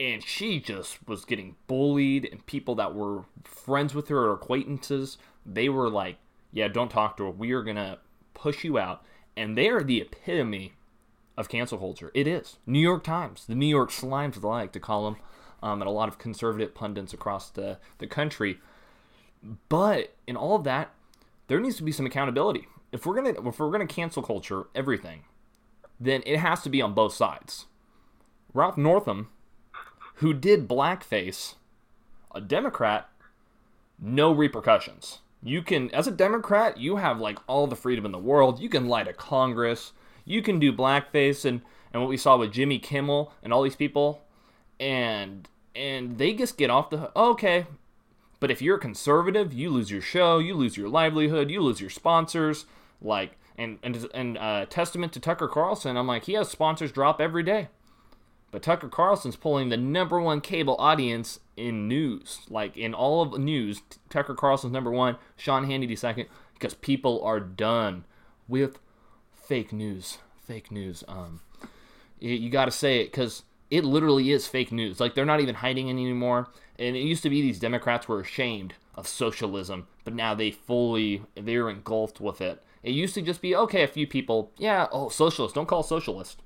[0.00, 5.18] and she just was getting bullied and people that were friends with her or acquaintances
[5.44, 6.16] they were like
[6.52, 7.30] yeah don't talk to her.
[7.30, 7.98] We are gonna
[8.34, 9.04] push you out.
[9.36, 10.72] And they are the epitome
[11.36, 12.10] of cancel culture.
[12.14, 12.58] It is.
[12.66, 15.16] New york times the new york slimes like to call them
[15.62, 18.58] um, and a lot of conservative pundits across the, the country.
[19.68, 20.90] But in all of that
[21.48, 22.66] there needs to be some accountability.
[22.92, 25.24] If we're gonna if we're gonna cancel culture everything
[26.00, 27.66] then it has to be on both sides.
[28.54, 29.28] Ralph northam
[30.18, 31.54] who did blackface,
[32.34, 33.08] a Democrat,
[34.00, 35.18] no repercussions.
[35.42, 38.58] You can, as a Democrat, you have like all the freedom in the world.
[38.58, 39.92] You can lie to Congress.
[40.24, 43.76] You can do blackface and and what we saw with Jimmy Kimmel and all these
[43.76, 44.22] people,
[44.78, 47.66] and and they just get off the okay.
[48.40, 51.80] But if you're a conservative, you lose your show, you lose your livelihood, you lose
[51.80, 52.66] your sponsors.
[53.00, 57.20] Like and and and uh, testament to Tucker Carlson, I'm like he has sponsors drop
[57.20, 57.68] every day.
[58.50, 62.40] But Tucker Carlson's pulling the number one cable audience in news.
[62.48, 67.40] Like in all of news, Tucker Carlson's number one, Sean Hannity second, because people are
[67.40, 68.04] done
[68.46, 68.78] with
[69.34, 71.04] fake news, fake news.
[71.06, 71.40] Um,
[72.18, 74.98] you, you got to say it because it literally is fake news.
[75.00, 76.48] Like they're not even hiding it anymore.
[76.78, 81.22] And it used to be these Democrats were ashamed of socialism, but now they fully
[81.34, 82.62] they're engulfed with it.
[82.82, 85.54] It used to just be okay, a few people, yeah, oh, socialist.
[85.54, 86.42] Don't call socialist.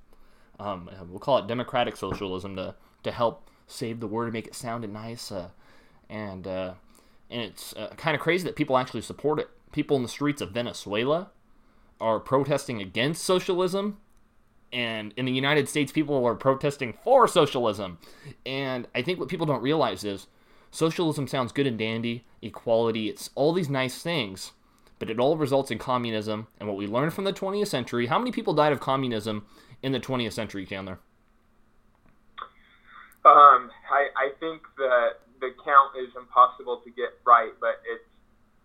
[0.62, 4.54] Um, we'll call it democratic socialism to to help save the word and make it
[4.54, 5.32] sound nice.
[5.32, 5.48] Uh,
[6.08, 6.74] and uh,
[7.30, 9.48] and it's uh, kind of crazy that people actually support it.
[9.72, 11.30] People in the streets of Venezuela
[12.00, 13.98] are protesting against socialism
[14.72, 17.98] and in the United States, people are protesting for socialism.
[18.46, 20.28] And I think what people don't realize is
[20.70, 24.52] socialism sounds good and dandy, equality, it's all these nice things,
[24.98, 26.46] but it all results in communism.
[26.58, 29.44] And what we learned from the 20th century how many people died of communism
[29.82, 30.98] in the 20th century, Chandler?
[33.24, 38.04] Um, I, I think that the count is impossible to get right, but it's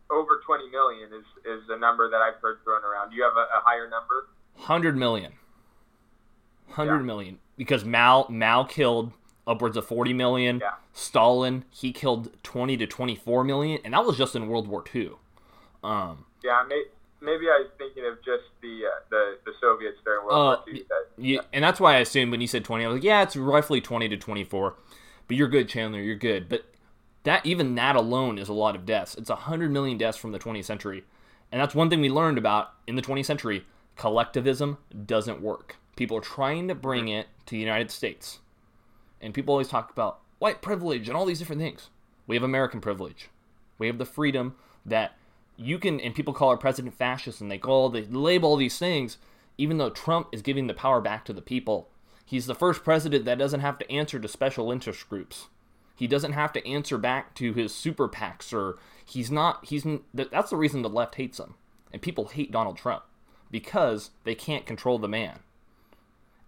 [0.09, 3.11] over 20 million is, is the number that I've heard thrown around.
[3.11, 4.29] Do you have a, a higher number?
[4.55, 5.33] 100 million.
[6.69, 7.03] Hundred yeah.
[7.03, 9.11] million because Mao Mao killed
[9.47, 10.59] upwards of 40 million.
[10.59, 10.73] Yeah.
[10.93, 15.11] Stalin, he killed 20 to 24 million, and that was just in World War II.
[15.83, 16.83] Um, yeah, may,
[17.21, 20.75] maybe I was thinking of just the uh, the, the Soviets during World uh, War
[20.75, 20.83] II.
[20.89, 23.23] That, yeah, and that's why I assumed when you said 20, I was like, yeah,
[23.23, 24.75] it's roughly 20 to 24.
[25.27, 25.99] But you're good, Chandler.
[25.99, 26.47] You're good.
[26.47, 26.65] But
[27.23, 29.15] that even that alone is a lot of deaths.
[29.15, 31.03] It's 100 million deaths from the 20th century,
[31.51, 33.65] and that's one thing we learned about in the 20th century.
[33.95, 35.77] Collectivism doesn't work.
[35.95, 38.39] People are trying to bring it to the United States.
[39.19, 41.89] And people always talk about white privilege and all these different things.
[42.27, 43.29] We have American privilege.
[43.79, 45.15] We have the freedom that
[45.57, 48.77] you can, and people call our president fascist and they call, they label all these
[48.77, 49.17] things,
[49.57, 51.89] even though Trump is giving the power back to the people.
[52.25, 55.47] He's the first president that doesn't have to answer to special interest groups.
[55.95, 60.51] He doesn't have to answer back to his super PACs or he's not, he's, that's
[60.51, 61.55] the reason the left hates him.
[61.91, 63.03] And people hate Donald Trump
[63.49, 65.39] because they can't control the man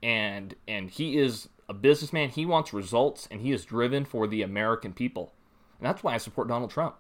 [0.02, 2.30] and and he is a businessman.
[2.30, 5.34] He wants results, and he is driven for the American people,
[5.80, 6.96] and that's why I support Donald Trump.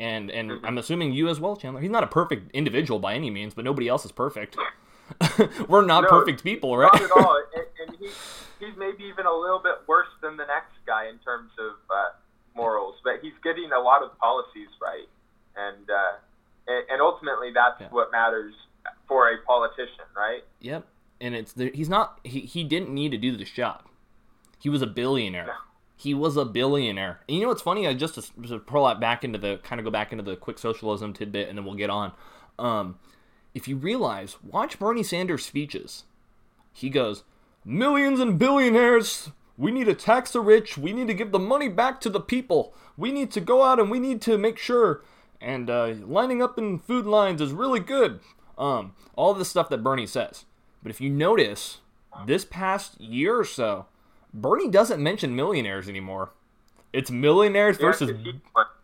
[0.00, 1.80] And and I'm assuming you as well, Chandler.
[1.80, 4.56] He's not a perfect individual by any means, but nobody else is perfect.
[5.68, 6.92] We're not no, perfect people, right?
[6.92, 7.42] Not at all.
[7.54, 8.06] and, and he,
[8.64, 12.10] he's maybe even a little bit worse than the next guy in terms of uh,
[12.54, 15.08] morals, but he's getting a lot of policies right,
[15.56, 16.16] and uh,
[16.66, 17.88] and, and ultimately that's yeah.
[17.90, 18.54] what matters
[19.06, 20.42] for a politician, right?
[20.60, 20.86] Yep
[21.20, 23.82] and it's he's not he, he didn't need to do this job.
[24.58, 25.54] He was a billionaire.
[26.00, 27.20] He was a billionaire.
[27.28, 27.86] And you know what's funny?
[27.86, 30.58] I just to, pull that back into the kind of go back into the quick
[30.58, 32.12] socialism tidbit, and then we'll get on.
[32.58, 32.98] Um,
[33.52, 36.04] if you realize, watch Bernie Sanders' speeches.
[36.72, 37.24] He goes,
[37.66, 39.30] millions and billionaires.
[39.58, 40.78] We need to tax the rich.
[40.78, 42.72] We need to give the money back to the people.
[42.96, 45.02] We need to go out and we need to make sure.
[45.38, 48.20] And uh, lining up in food lines is really good.
[48.56, 50.46] Um, all this stuff that Bernie says.
[50.82, 51.80] But if you notice,
[52.24, 53.84] this past year or so,
[54.32, 56.30] Bernie doesn't mention millionaires anymore.
[56.92, 58.10] It's millionaires versus.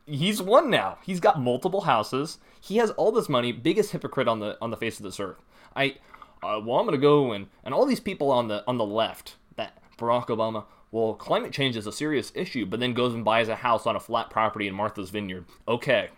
[0.07, 0.99] He's one now.
[1.05, 2.39] He's got multiple houses.
[2.61, 3.51] He has all this money.
[3.53, 5.45] Biggest hypocrite on the on the face of this earth.
[5.75, 5.97] I,
[6.43, 9.37] uh, well, I'm gonna go and and all these people on the on the left
[9.57, 10.65] that Barack Obama.
[10.93, 13.97] Well, climate change is a serious issue, but then goes and buys a house on
[13.97, 15.45] a flat property in Martha's Vineyard.
[15.67, 16.11] Okay,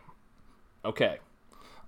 [0.85, 1.19] okay.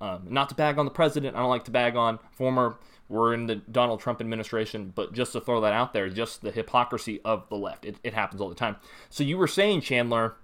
[0.00, 1.36] Um, not to bag on the president.
[1.36, 2.78] I don't like to bag on former
[3.10, 6.52] we're in the Donald Trump administration, but just to throw that out there, just the
[6.52, 7.84] hypocrisy of the left.
[7.84, 8.76] It, it happens all the time.
[9.08, 10.36] So you were saying, Chandler,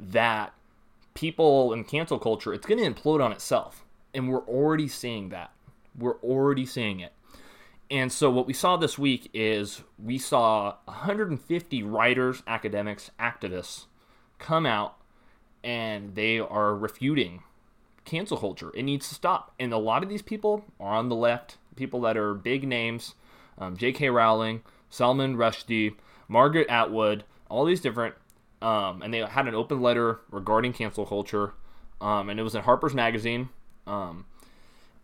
[0.00, 0.52] that
[1.14, 3.84] people in cancel culture, it's going to implode on itself.
[4.12, 5.52] And we're already seeing that.
[5.96, 7.12] We're already seeing it.
[7.88, 13.84] And so what we saw this week is we saw 150 writers, academics, activists
[14.38, 14.96] come out
[15.62, 17.44] and they are refuting
[18.04, 18.72] cancel culture.
[18.74, 19.54] It needs to stop.
[19.60, 23.14] And a lot of these people are on the left people that are big names
[23.58, 24.10] um, J.K.
[24.10, 25.94] Rowling, Salman Rushdie,
[26.28, 28.14] Margaret Atwood, all these different.
[28.60, 31.52] Um, and they had an open letter regarding cancel culture,
[32.00, 33.48] um, and it was in Harper's Magazine.
[33.86, 34.26] Um,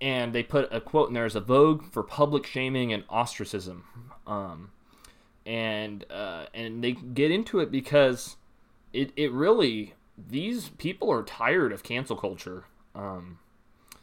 [0.01, 3.85] and they put a quote in there as a vogue for public shaming and ostracism.
[4.29, 4.71] Um,
[5.45, 8.37] and uh, and they get into it because
[8.93, 12.65] it, it really these people are tired of cancel culture.
[12.95, 13.41] Um,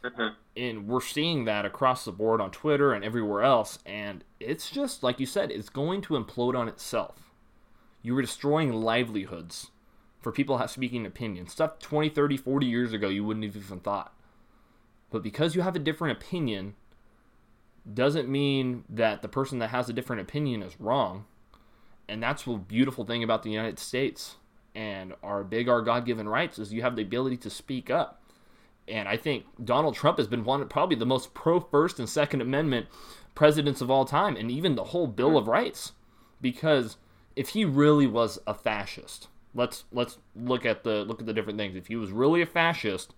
[0.06, 0.34] Mm-hmm.
[0.56, 3.80] And we're seeing that across the board on Twitter and everywhere else.
[3.86, 7.32] And it's just, like you said, it's going to implode on itself.
[8.02, 9.72] You were destroying livelihoods
[10.22, 11.52] for people speaking opinions.
[11.52, 14.14] Stuff 20, 30, 40 years ago you wouldn't have even thought.
[15.10, 16.76] But because you have a different opinion,
[17.92, 21.26] doesn't mean that the person that has a different opinion is wrong.
[22.08, 24.36] And that's the beautiful thing about the United States
[24.76, 28.22] and our big, our God given rights is you have the ability to speak up
[28.88, 32.42] And I think Donald Trump has been one probably the most pro First and Second
[32.42, 32.88] Amendment
[33.34, 35.94] presidents of all time, and even the whole Bill of Rights.
[36.42, 36.98] Because
[37.36, 41.58] if he really was a fascist, let's let's look at the look at the different
[41.58, 41.76] things.
[41.76, 43.14] If he was really a fascist,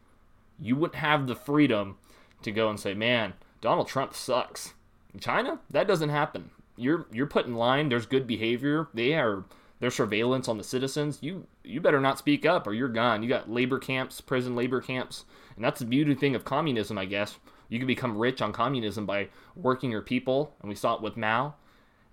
[0.59, 1.97] you wouldn't have the freedom
[2.43, 4.73] to go and say, "Man, Donald Trump sucks."
[5.13, 6.51] In China, that doesn't happen.
[6.75, 7.89] You're you're put in line.
[7.89, 8.87] There's good behavior.
[8.93, 9.45] They are
[9.79, 11.19] there's surveillance on the citizens.
[11.21, 13.23] You you better not speak up or you're gone.
[13.23, 15.25] You got labor camps, prison labor camps,
[15.57, 17.37] and that's the beauty thing of communism, I guess.
[17.67, 21.17] You can become rich on communism by working your people, and we saw it with
[21.17, 21.55] Mao,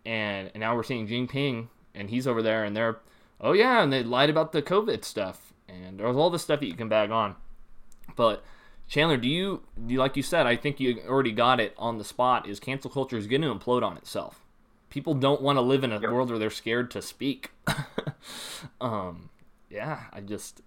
[0.04, 2.98] and, and now we're seeing Jinping, and he's over there, and they're,
[3.40, 6.66] oh yeah, and they lied about the COVID stuff, and there's all this stuff that
[6.66, 7.36] you can bag on,
[8.16, 8.42] but
[8.88, 11.98] Chandler, do you, do you like you said, I think you already got it on
[11.98, 12.48] the spot.
[12.48, 14.44] Is cancel culture is going to implode on itself?
[14.90, 16.10] People don't want to live in a yep.
[16.10, 17.50] world where they're scared to speak.
[18.80, 19.30] um,
[19.70, 20.60] yeah, I just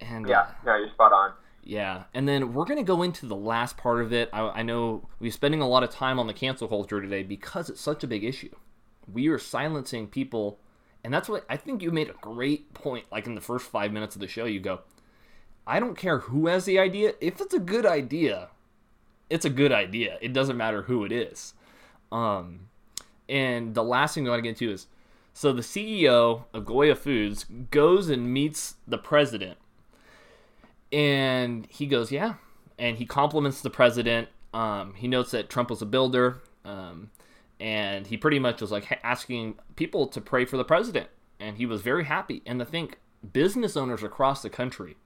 [0.00, 1.32] and yeah, uh, yeah, you're spot on.
[1.68, 4.30] Yeah, and then we're gonna go into the last part of it.
[4.32, 7.68] I, I know we're spending a lot of time on the cancel culture today because
[7.68, 8.54] it's such a big issue.
[9.06, 10.60] We are silencing people,
[11.04, 13.04] and that's what I think you made a great point.
[13.12, 14.80] Like in the first five minutes of the show, you go,
[15.66, 17.12] "I don't care who has the idea.
[17.20, 18.48] If it's a good idea,
[19.28, 20.16] it's a good idea.
[20.22, 21.52] It doesn't matter who it is."
[22.10, 22.70] Um,
[23.28, 24.86] and the last thing I want to get into is,
[25.34, 29.58] so the CEO of Goya Foods goes and meets the president
[30.92, 32.34] and he goes, yeah.
[32.78, 34.28] And he compliments the president.
[34.54, 36.42] Um, he notes that Trump was a builder.
[36.64, 37.10] Um,
[37.60, 41.08] and he pretty much was like asking people to pray for the president.
[41.40, 42.42] And he was very happy.
[42.46, 42.98] And to think
[43.32, 44.96] business owners across the country,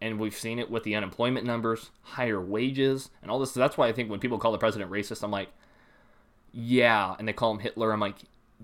[0.00, 3.52] and we've seen it with the unemployment numbers, higher wages, and all this.
[3.52, 5.48] So that's why I think when people call the president racist, I'm like,
[6.52, 7.16] yeah.
[7.18, 7.92] And they call him Hitler.
[7.92, 8.16] I'm like,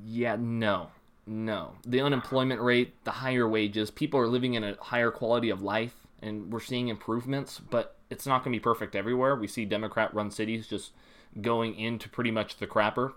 [0.05, 0.89] yeah, no,
[1.27, 1.73] no.
[1.87, 6.06] The unemployment rate, the higher wages, people are living in a higher quality of life
[6.27, 9.37] and we're seeing improvements, but it's not going to be perfect everywhere.
[9.37, 10.93] We see Democrat run cities just
[11.41, 13.15] going into pretty much the crapper.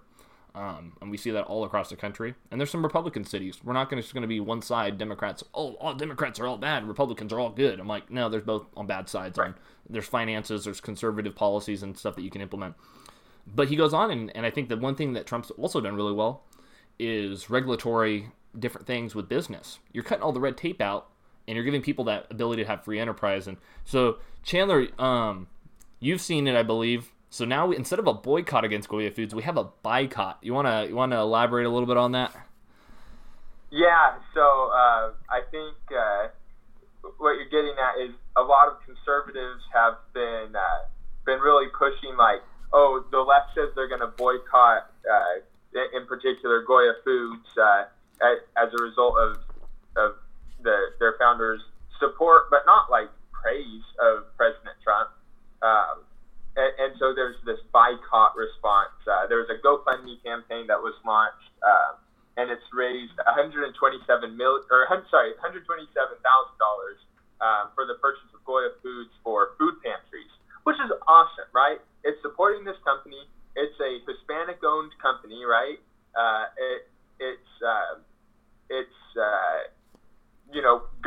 [0.56, 2.34] Um, and we see that all across the country.
[2.50, 3.60] And there's some Republican cities.
[3.64, 5.44] We're not gonna, just going to be one side Democrats.
[5.54, 6.88] Oh, all Democrats are all bad.
[6.88, 7.80] Republicans are all good.
[7.80, 9.38] I'm like, no, there's both on bad sides.
[9.38, 9.50] Right.
[9.50, 9.56] On
[9.90, 12.76] there's finances, there's conservative policies and stuff that you can implement.
[13.48, 15.96] But he goes on, and, and I think the one thing that Trump's also done
[15.96, 16.44] really well
[16.98, 19.80] is regulatory different things with business.
[19.94, 21.10] You're cutting all the red tape out
[21.50, 23.48] and you're giving people that ability to have free enterprise.
[23.48, 25.48] And so Chandler, um,
[26.00, 27.12] you've seen it, I believe.
[27.32, 30.38] So now we, instead of a boycott against Goya Foods, we have a boycott.
[30.44, 32.36] You wanna you wanna elaborate a little bit on that?
[33.72, 34.14] Yeah.
[34.36, 36.28] So uh, I think uh,
[37.18, 40.88] what you're getting at is a lot of conservatives have been uh,
[41.26, 42.42] been really pushing like,
[42.74, 45.42] oh, the left says they're to boycott, uh,
[45.98, 47.86] in particular Goya Foods, uh,
[48.56, 49.38] as a result of
[49.98, 50.16] of
[50.64, 51.62] the, their founders
[52.00, 55.12] support, but not like praise of President Trump.
[55.62, 56.04] Um,
[56.56, 58.96] and, and, so there's this boycott response.
[59.04, 62.00] Uh, there was a GoFundMe campaign that was launched, uh,
[62.40, 63.68] and it's raised 127
[64.36, 67.00] million, or sorry, 127 thousand dollars
[67.44, 70.32] um, for the purchase of Goya Foods for food pantries,
[70.64, 71.80] which is awesome, right?
[72.04, 73.20] It's supporting this company.
[73.56, 75.80] It's a Hispanic-owned company, right?
[76.16, 76.80] Uh, it,
[77.20, 78.00] it's uh,
[78.72, 79.72] it's uh,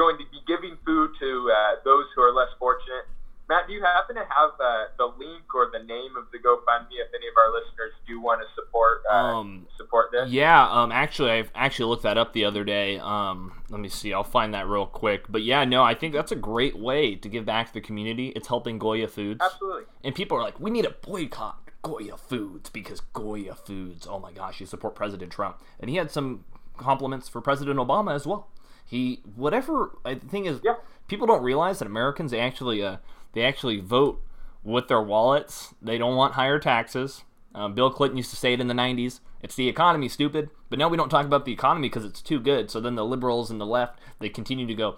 [0.02, 3.06] going to be giving food to uh, those who are less fortunate.
[3.48, 6.98] Matt, do you happen to have uh, the link or the name of the GoFundMe
[6.98, 10.30] if any of our listeners do want to support uh, um, support this?
[10.30, 12.98] Yeah, um, actually, I actually looked that up the other day.
[12.98, 15.26] Um, let me see, I'll find that real quick.
[15.28, 18.28] But yeah, no, I think that's a great way to give back to the community.
[18.34, 19.40] It's helping Goya Foods.
[19.42, 19.84] Absolutely.
[20.02, 24.06] And people are like, we need a boycott Goya Foods because Goya Foods.
[24.08, 26.44] Oh my gosh, you support President Trump, and he had some
[26.76, 28.48] compliments for President Obama as well.
[28.84, 30.74] He whatever the thing is, yeah.
[31.08, 32.96] people don't realize that Americans they actually uh,
[33.32, 34.22] they actually vote
[34.62, 35.74] with their wallets.
[35.80, 37.24] They don't want higher taxes.
[37.54, 39.20] Um, Bill Clinton used to say it in the 90s.
[39.42, 40.50] It's the economy, stupid.
[40.70, 42.70] But now we don't talk about the economy because it's too good.
[42.70, 44.96] So then the liberals and the left they continue to go,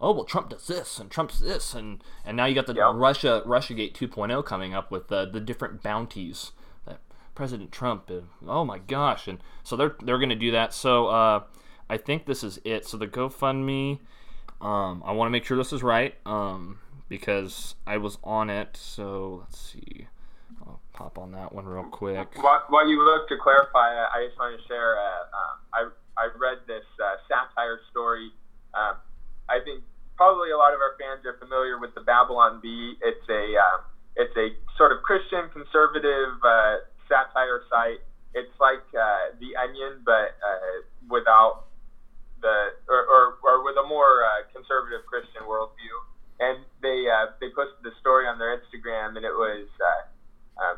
[0.00, 2.92] oh well, Trump does this and Trump's this and and now you got the yeah.
[2.94, 6.52] Russia RussiaGate 2.0 coming up with the the different bounties
[6.86, 7.00] that
[7.34, 8.10] President Trump.
[8.10, 9.26] Uh, oh my gosh!
[9.26, 10.74] And so they're they're going to do that.
[10.74, 11.08] So.
[11.08, 11.42] Uh,
[11.88, 12.86] I think this is it.
[12.86, 14.00] So the GoFundMe,
[14.60, 16.78] um, I want to make sure this is right um,
[17.08, 18.76] because I was on it.
[18.76, 20.06] So let's see.
[20.66, 22.42] I'll pop on that one real quick.
[22.42, 24.98] While, while you look to clarify, uh, I just want to share.
[24.98, 28.30] Uh, um, I I read this uh, satire story.
[28.74, 28.96] Um,
[29.48, 29.84] I think
[30.16, 32.96] probably a lot of our fans are familiar with the Babylon Bee.
[33.02, 33.80] It's a um,
[34.16, 36.76] it's a sort of Christian conservative uh,
[37.08, 38.00] satire site.
[38.34, 41.65] It's like uh, the Onion, but uh, without
[42.46, 45.94] the or, or, or with a more uh, conservative Christian worldview,
[46.38, 50.02] and they uh, they posted a story on their Instagram, and it was uh,
[50.62, 50.74] uh,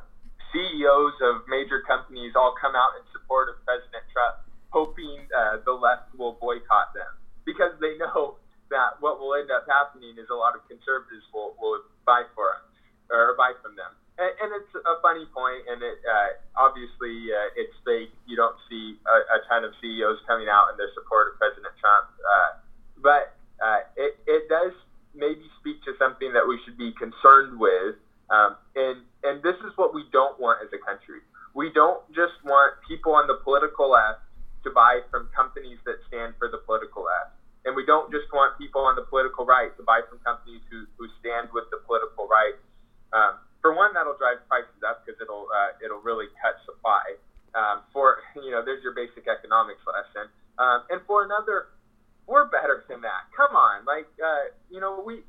[0.56, 5.76] CEOs of major companies all come out in support of President Trump, hoping uh, the
[5.76, 7.12] left will boycott them
[7.44, 8.40] because they know
[8.72, 12.56] that what will end up happening is a lot of conservatives will, will buy for
[12.56, 12.64] them
[13.08, 13.92] or buy from them.
[14.18, 18.10] And, and it's a funny point, and it uh, obviously uh, it's fake.
[18.26, 21.70] You don't see a, a ton of CEOs coming out in their support of President
[21.78, 22.50] Trump, uh,
[22.98, 24.74] but uh, it, it does
[25.14, 27.94] maybe speak to something that we should be concerned with.
[28.28, 31.22] Um, and and this is what we don't want as a country.
[31.54, 34.22] We don't just want people on the political left
[34.64, 37.34] to buy from companies that stand for the political left.
[37.64, 40.86] And we don't just want people on the political right to buy from companies who,
[40.96, 42.56] who stand with the political right.
[43.12, 47.04] Um, for one, that'll drive prices up because it'll uh, it'll really cut supply.
[47.52, 50.32] Um, for you know, there's your basic economics lesson.
[50.56, 51.76] Um, and for another,
[52.24, 53.28] we're better than that.
[53.36, 55.20] Come on, like uh, you know, we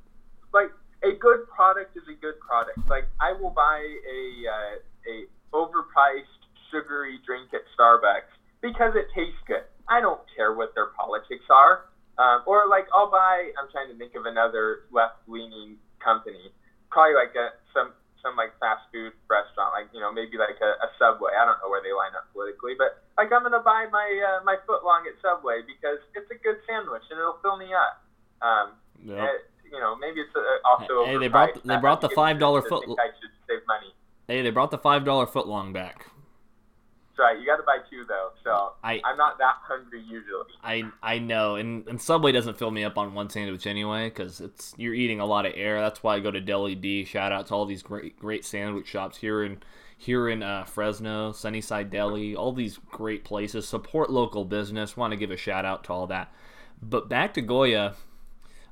[0.55, 0.71] like
[1.03, 2.79] a good product is a good product.
[2.87, 4.75] Like I will buy a uh,
[5.11, 5.15] a
[5.51, 6.39] overpriced
[6.71, 8.31] sugary drink at Starbucks
[8.63, 9.67] because it tastes good.
[9.91, 11.91] I don't care what their politics are.
[12.15, 13.51] Um, or like I'll buy.
[13.59, 16.55] I'm trying to think of another left leaning company.
[16.89, 20.71] Probably like a, some some like fast food restaurant, like you know maybe like a,
[20.83, 21.31] a Subway.
[21.35, 24.43] I don't know where they line up politically, but like I'm gonna buy my uh,
[24.43, 28.03] my foot long at Subway because it's a good sandwich and it'll fill me up.
[28.39, 28.67] Um,
[29.03, 29.23] yep.
[29.23, 29.39] it,
[29.71, 31.05] you know, maybe it's uh, also.
[31.05, 32.83] Hey, they brought they brought the five dollar foot.
[32.85, 33.93] I should save money.
[34.27, 36.05] Hey, they brought the five dollar foot long back.
[37.19, 37.37] Right.
[37.37, 40.45] You got to buy two though, so I I'm not that hungry usually.
[40.63, 44.39] I I know, and and Subway doesn't fill me up on one sandwich anyway because
[44.39, 45.81] it's you're eating a lot of air.
[45.81, 47.03] That's why I go to Deli D.
[47.03, 49.61] Shout out to all these great great sandwich shops here in
[49.97, 53.67] here in uh, Fresno, Sunnyside Deli, all these great places.
[53.67, 54.95] Support local business.
[54.95, 56.33] Want to give a shout out to all that.
[56.81, 57.95] But back to Goya.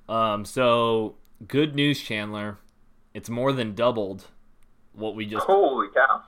[0.07, 2.59] Um, so good news, Chandler.
[3.13, 4.27] It's more than doubled
[4.93, 5.45] what we just.
[5.45, 6.23] Holy cow!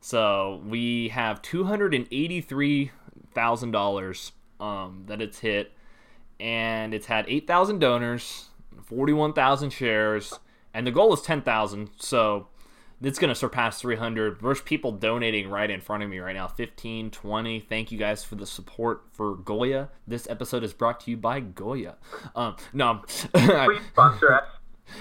[0.00, 2.90] So we have two hundred and eighty-three
[3.34, 5.72] thousand dollars um, that it's hit,
[6.38, 8.48] and it's had eight thousand donors,
[8.82, 10.38] forty-one thousand shares,
[10.72, 11.90] and the goal is ten thousand.
[11.98, 12.48] So
[13.02, 16.46] it's going to surpass 300 there's people donating right in front of me right now.
[16.46, 19.88] 15 20 thank you guys for the support for goya.
[20.06, 21.96] This episode is brought to you by goya.
[22.36, 24.44] Um, no please sponsor us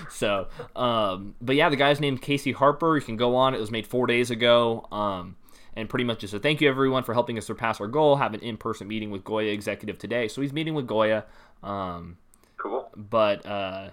[0.10, 2.96] so um, but yeah the guy's named casey harper.
[2.96, 3.54] You can go on.
[3.54, 4.88] It was made four days ago.
[4.92, 5.36] Um,
[5.76, 8.34] and pretty much just a thank you everyone for helping us surpass our goal have
[8.34, 10.28] an in-person meeting with goya executive today.
[10.28, 11.26] So he's meeting with goya
[11.64, 12.18] um,
[12.58, 12.90] cool.
[12.96, 13.90] but uh,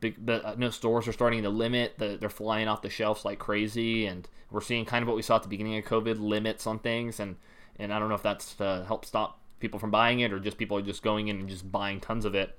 [0.00, 1.98] the uh, no stores are starting to limit.
[1.98, 5.22] The, they're flying off the shelves like crazy, and we're seeing kind of what we
[5.22, 7.36] saw at the beginning of COVID: limits on things, and
[7.78, 10.58] and I don't know if that's to help stop people from buying it or just
[10.58, 12.58] people are just going in and just buying tons of it.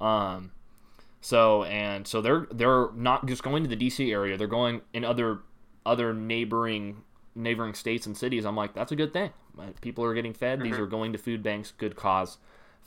[0.00, 0.52] Um,
[1.26, 5.04] so and so they're they're not just going to the DC area; they're going in
[5.04, 5.40] other
[5.84, 7.02] other neighboring
[7.34, 8.46] neighboring states and cities.
[8.46, 9.32] I'm like, that's a good thing.
[9.80, 10.60] People are getting fed.
[10.60, 10.70] Mm-hmm.
[10.70, 11.72] These are going to food banks.
[11.76, 12.38] Good cause.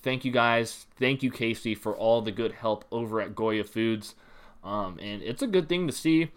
[0.02, 0.86] Thank you guys.
[0.98, 4.16] Thank you, Casey, for all the good help over at Goya Foods.
[4.64, 6.32] Um, and it's a good thing to see.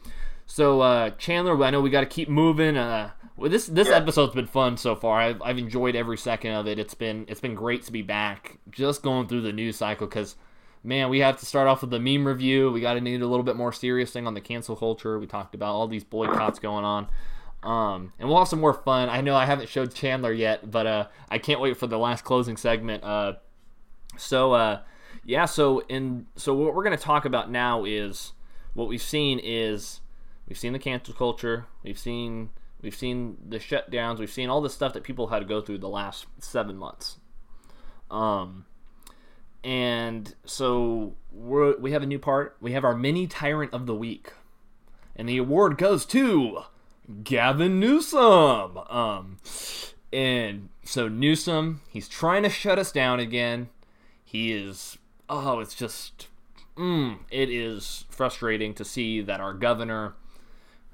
[0.44, 2.76] So uh, Chandler, I know we got to keep moving.
[2.76, 3.94] Uh, well, this this yeah.
[3.94, 5.20] episode's been fun so far.
[5.20, 6.80] I've, I've enjoyed every second of it.
[6.80, 8.58] It's been it's been great to be back.
[8.72, 10.34] Just going through the news cycle because
[10.82, 12.70] man, we have to start off with the meme review.
[12.70, 15.18] We got to need a little bit more serious thing on the cancel culture.
[15.18, 17.08] We talked about all these boycotts going on.
[17.62, 19.08] Um, and we'll have some more fun.
[19.08, 22.24] I know I haven't showed Chandler yet, but uh, I can't wait for the last
[22.24, 23.04] closing segment.
[23.04, 23.34] Uh,
[24.16, 24.80] so uh,
[25.24, 28.32] yeah, so in so what we're going to talk about now is
[28.74, 30.00] what we've seen is
[30.48, 34.70] we've seen the cancel culture, we've seen we've seen the shutdowns, we've seen all the
[34.70, 37.18] stuff that people had to go through the last seven months.
[38.10, 38.66] Um,
[39.64, 42.56] and so we we have a new part.
[42.60, 44.32] We have our mini tyrant of the week,
[45.16, 46.62] and the award goes to
[47.22, 48.78] Gavin Newsom.
[48.78, 49.38] Um,
[50.12, 53.68] and so Newsom, he's trying to shut us down again.
[54.24, 54.98] He is
[55.28, 56.28] oh, it's just
[56.76, 60.14] mm, it is frustrating to see that our governor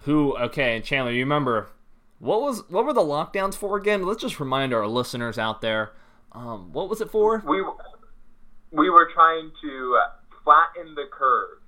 [0.02, 1.70] who okay, Chandler, you remember
[2.18, 4.04] what was what were the lockdowns for again?
[4.04, 5.92] Let's just remind our listeners out there.
[6.32, 7.42] Um, what was it for?
[7.46, 7.64] We
[8.72, 9.98] we were trying to
[10.44, 11.58] flatten the curve,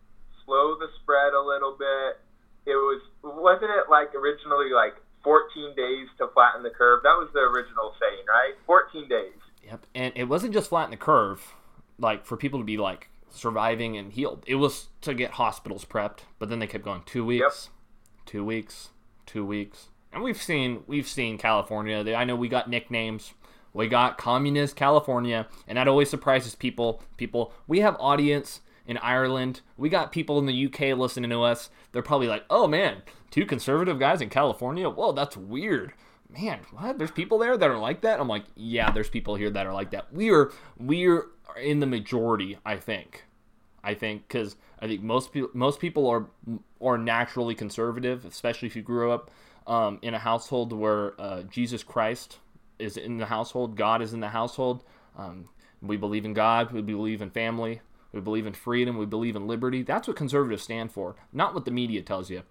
[0.44, 2.20] slow the spread a little bit.
[2.66, 4.94] It was wasn't it like originally like
[5.24, 7.02] 14 days to flatten the curve?
[7.02, 8.54] That was the original saying, right?
[8.66, 9.32] 14 days.
[9.64, 11.54] Yep, and it wasn't just flatten the curve
[11.98, 14.42] like for people to be like surviving and healed.
[14.46, 18.26] It was to get hospitals prepped, but then they kept going two weeks, yep.
[18.26, 18.90] two weeks,
[19.26, 22.14] two weeks, and we've seen we've seen California.
[22.14, 23.34] I know we got nicknames.
[23.72, 27.02] We got communist California, and that always surprises people.
[27.16, 29.60] People, we have audience in Ireland.
[29.76, 31.70] We got people in the UK listening to us.
[31.92, 34.88] They're probably like, "Oh man, two conservative guys in California?
[34.88, 35.92] Whoa, that's weird."
[36.28, 36.98] Man, what?
[36.98, 38.20] There's people there that are like that.
[38.20, 40.12] I'm like, yeah, there's people here that are like that.
[40.12, 41.26] We're we're
[41.60, 43.24] in the majority, I think.
[43.82, 46.26] I think because I think most people most people are
[46.80, 49.30] are naturally conservative, especially if you grew up
[49.66, 52.38] um, in a household where uh, Jesus Christ
[52.80, 54.84] is in the household, God is in the household.
[55.16, 55.48] Um,
[55.82, 57.80] we believe in God, we believe in family,
[58.12, 59.82] we believe in freedom, we believe in liberty.
[59.82, 62.42] That's what conservatives stand for, not what the media tells you.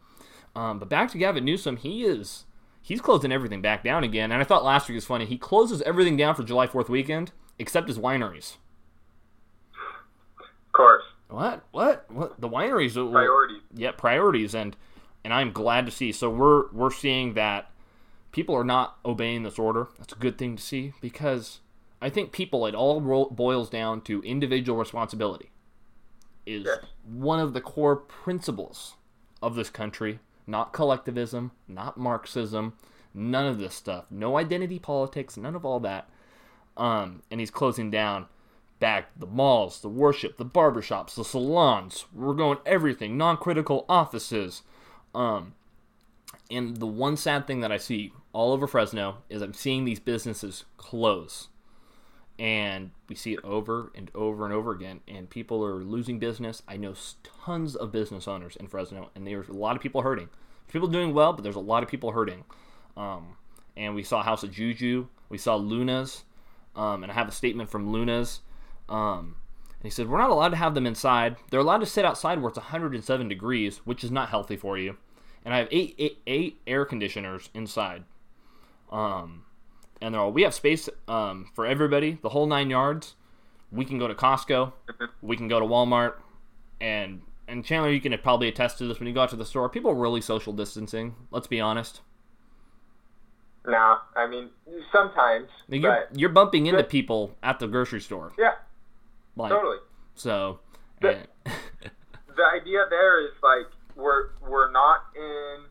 [0.55, 2.45] Um, but back to Gavin Newsom, he is
[2.81, 4.31] he's closing everything back down again.
[4.31, 5.25] And I thought last week was funny.
[5.25, 8.55] He closes everything down for July Fourth weekend except his wineries.
[10.39, 11.03] Of course.
[11.29, 11.63] What?
[11.71, 12.05] What?
[12.09, 12.41] What?
[12.41, 12.93] The wineries?
[12.93, 13.61] Priorities.
[13.73, 14.75] Yeah, priorities, and
[15.23, 16.11] and I'm glad to see.
[16.11, 17.69] So we're we're seeing that
[18.31, 19.87] people are not obeying this order.
[19.97, 21.59] That's a good thing to see because
[22.01, 25.51] I think people it all ro- boils down to individual responsibility.
[26.45, 26.67] Is
[27.05, 28.95] one of the core principles
[29.41, 30.19] of this country.
[30.47, 32.73] Not collectivism, not Marxism,
[33.13, 34.05] none of this stuff.
[34.09, 36.09] No identity politics, none of all that.
[36.75, 38.25] Um, and he's closing down
[38.79, 42.05] back the malls, the worship, the barbershops, the salons.
[42.13, 44.63] We're going everything, non-critical offices.
[45.13, 45.53] Um,
[46.49, 49.99] and the one sad thing that I see all over Fresno is I'm seeing these
[49.99, 51.47] businesses close.
[52.37, 55.01] And we see it over and over and over again.
[55.07, 56.63] And people are losing business.
[56.67, 56.93] I know
[57.43, 60.29] tons of business owners in Fresno, and there's a lot of people hurting.
[60.71, 62.45] People doing well, but there's a lot of people hurting.
[62.95, 63.35] Um,
[63.75, 65.07] and we saw House of Juju.
[65.27, 66.23] We saw Luna's.
[66.75, 68.41] Um, and I have a statement from Luna's.
[68.87, 69.35] Um,
[69.79, 71.35] and he said, We're not allowed to have them inside.
[71.49, 74.97] They're allowed to sit outside where it's 107 degrees, which is not healthy for you.
[75.43, 78.03] And I have eight, eight, eight air conditioners inside.
[78.89, 79.43] Um,
[80.01, 83.15] and they're all, we have space um, for everybody, the whole nine yards.
[83.71, 84.73] We can go to Costco.
[85.21, 86.13] We can go to Walmart.
[86.81, 89.45] And and Chandler, you can probably attest to this when you go out to the
[89.45, 89.69] store.
[89.69, 91.15] People are really social distancing.
[91.31, 92.01] Let's be honest.
[93.67, 94.49] No, I mean
[94.91, 98.31] sometimes, You're, you're bumping into but- people at the grocery store.
[98.39, 98.53] yeah,
[99.35, 99.77] Like, totally.
[100.15, 100.59] So,
[101.01, 105.65] and- the idea there is like we're we're not in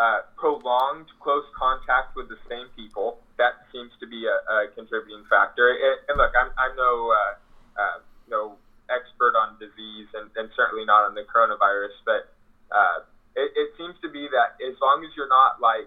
[0.00, 3.20] uh, prolonged close contact with the same people.
[3.36, 5.68] That seems to be a, a contributing factor.
[5.68, 7.34] And, and look, I'm I'm no uh,
[7.76, 7.98] uh,
[8.32, 8.40] no
[8.88, 12.32] expert on disease and, and certainly not on the coronavirus, but
[12.72, 13.04] uh,
[13.36, 15.86] it, it seems to be that as long as you're not like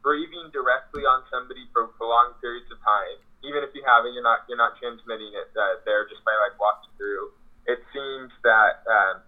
[0.00, 4.24] breathing directly on somebody for prolonged periods of time, even if you have it, you're
[4.24, 7.28] not you're not transmitting it uh, there just by like walking through
[7.70, 9.19] it seems that um,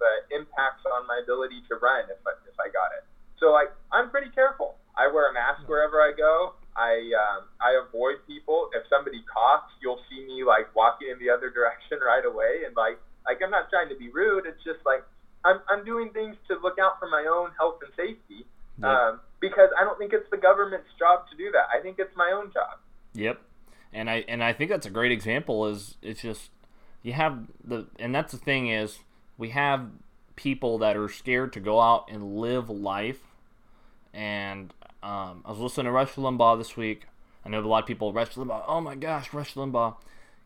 [0.00, 2.94] it will have uh, impacts on my ability to run if I, if I got
[2.96, 3.04] it.
[3.40, 4.76] So like I'm pretty careful.
[4.96, 6.54] I wear a mask wherever I go.
[6.76, 8.70] I um, I avoid people.
[8.74, 12.66] If somebody coughs, you'll see me like walking in the other direction right away.
[12.66, 14.46] And like like I'm not trying to be rude.
[14.46, 15.02] It's just like
[15.44, 18.46] I'm I'm doing things to look out for my own health and safety.
[18.78, 18.86] Yep.
[18.86, 21.66] Um, because I don't think it's the government's job to do that.
[21.74, 22.78] I think it's my own job.
[23.14, 23.40] Yep.
[23.92, 25.66] And I and I think that's a great example.
[25.66, 26.50] Is it's just
[27.02, 28.98] you have the and that's the thing is
[29.38, 29.88] we have
[30.36, 33.20] people that are scared to go out and live life.
[34.12, 37.06] And um, I was listening to Rush Limbaugh this week.
[37.46, 38.64] I know a lot of people Rush Limbaugh.
[38.66, 39.96] Oh my gosh, Rush Limbaugh.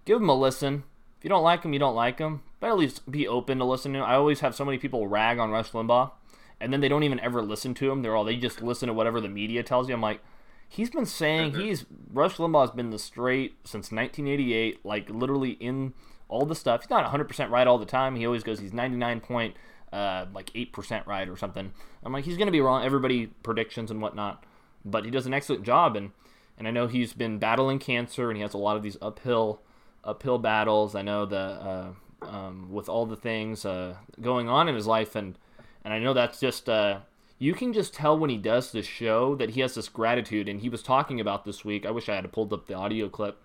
[0.04, 0.84] Give him a listen.
[1.18, 2.42] If you don't like him, you don't like him.
[2.60, 4.02] But at least be open to listening.
[4.02, 6.12] I always have so many people rag on Rush Limbaugh,
[6.60, 8.02] and then they don't even ever listen to him.
[8.02, 9.94] They're all they just listen to whatever the media tells you.
[9.94, 10.20] I'm like,
[10.68, 15.92] he's been saying he's Rush Limbaugh's been the straight since 1988, like literally in
[16.32, 16.80] all the stuff.
[16.82, 18.16] He's not 100% right all the time.
[18.16, 19.54] He always goes he's 99 point
[19.92, 21.72] uh, like 8% right or something.
[22.02, 22.84] I'm like he's going to be wrong.
[22.84, 24.42] Everybody predictions and whatnot,
[24.84, 26.10] but he does an excellent job and
[26.58, 29.60] and I know he's been battling cancer and he has a lot of these uphill
[30.02, 30.94] uphill battles.
[30.94, 35.14] I know the uh, um, with all the things uh, going on in his life
[35.14, 35.38] and
[35.84, 37.00] and I know that's just uh,
[37.38, 40.60] you can just tell when he does this show that he has this gratitude and
[40.60, 41.84] he was talking about this week.
[41.84, 43.36] I wish I had pulled up the audio clip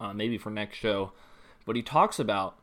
[0.00, 1.12] uh, maybe for next show
[1.64, 2.56] but he talks about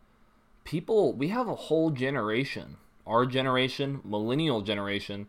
[0.64, 5.28] people, we have a whole generation, our generation, millennial generation,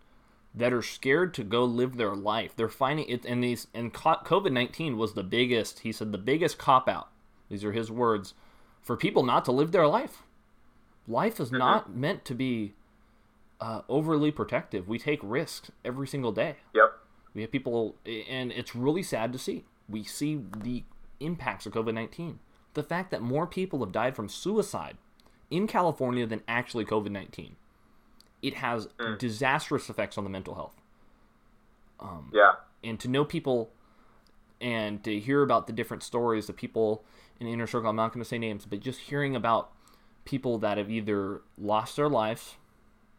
[0.55, 2.53] that are scared to go live their life.
[2.57, 6.59] They're finding it, and these, and COVID 19 was the biggest, he said, the biggest
[6.59, 7.09] cop out.
[7.49, 8.35] These are his words
[8.83, 10.23] for people not to live their life.
[11.07, 12.75] Life is not meant to be
[13.61, 14.89] uh, overly protective.
[14.89, 16.57] We take risks every single day.
[16.75, 16.93] Yep.
[17.35, 19.65] We have people, and it's really sad to see.
[19.89, 20.85] We see the
[21.21, 22.41] impacts of COVID 19
[22.75, 24.97] the fact that more people have died from suicide
[25.51, 27.57] in California than actually COVID 19.
[28.41, 29.19] It has mm.
[29.19, 30.77] disastrous effects on the mental health.
[31.99, 32.53] Um, yeah.
[32.85, 33.71] And to know people
[34.61, 37.05] and to hear about the different stories of people
[37.41, 39.73] in the inner circle, I'm not going to say names, but just hearing about
[40.25, 42.57] people that have either lost their lives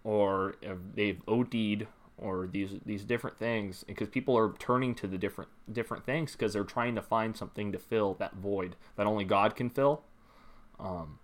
[0.03, 0.55] or
[0.95, 1.87] they've OD'd
[2.21, 6.53] or these these different things because people are turning to the different different things because
[6.53, 10.03] they're trying to find something to fill that void that only God can fill.
[10.79, 11.19] Um,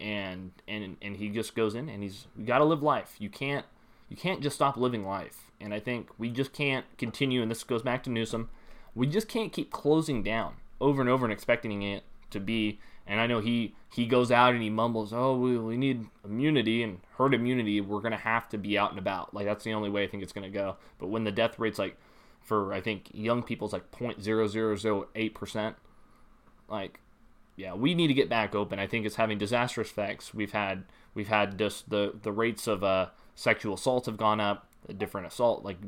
[0.00, 3.16] and and and he just goes in and he's you got to live life.
[3.18, 3.66] You can't
[4.08, 5.50] you can't just stop living life.
[5.60, 7.42] And I think we just can't continue.
[7.42, 8.48] And this goes back to Newsom.
[8.94, 12.78] We just can't keep closing down over and over and expecting it to be
[13.08, 16.82] and I know he he goes out and he mumbles, "Oh, we, we need immunity
[16.82, 17.80] and herd immunity.
[17.80, 19.32] We're gonna have to be out and about.
[19.34, 21.78] Like that's the only way I think it's gonna go." But when the death rate's
[21.78, 21.96] like
[22.42, 25.76] for I think young people's like point zero zero zero eight percent,
[26.68, 27.00] like
[27.56, 28.78] yeah, we need to get back open.
[28.78, 30.34] I think it's having disastrous effects.
[30.34, 30.84] We've had
[31.14, 35.64] we've had just the the rates of uh, sexual assaults have gone up, different assault,
[35.64, 35.78] like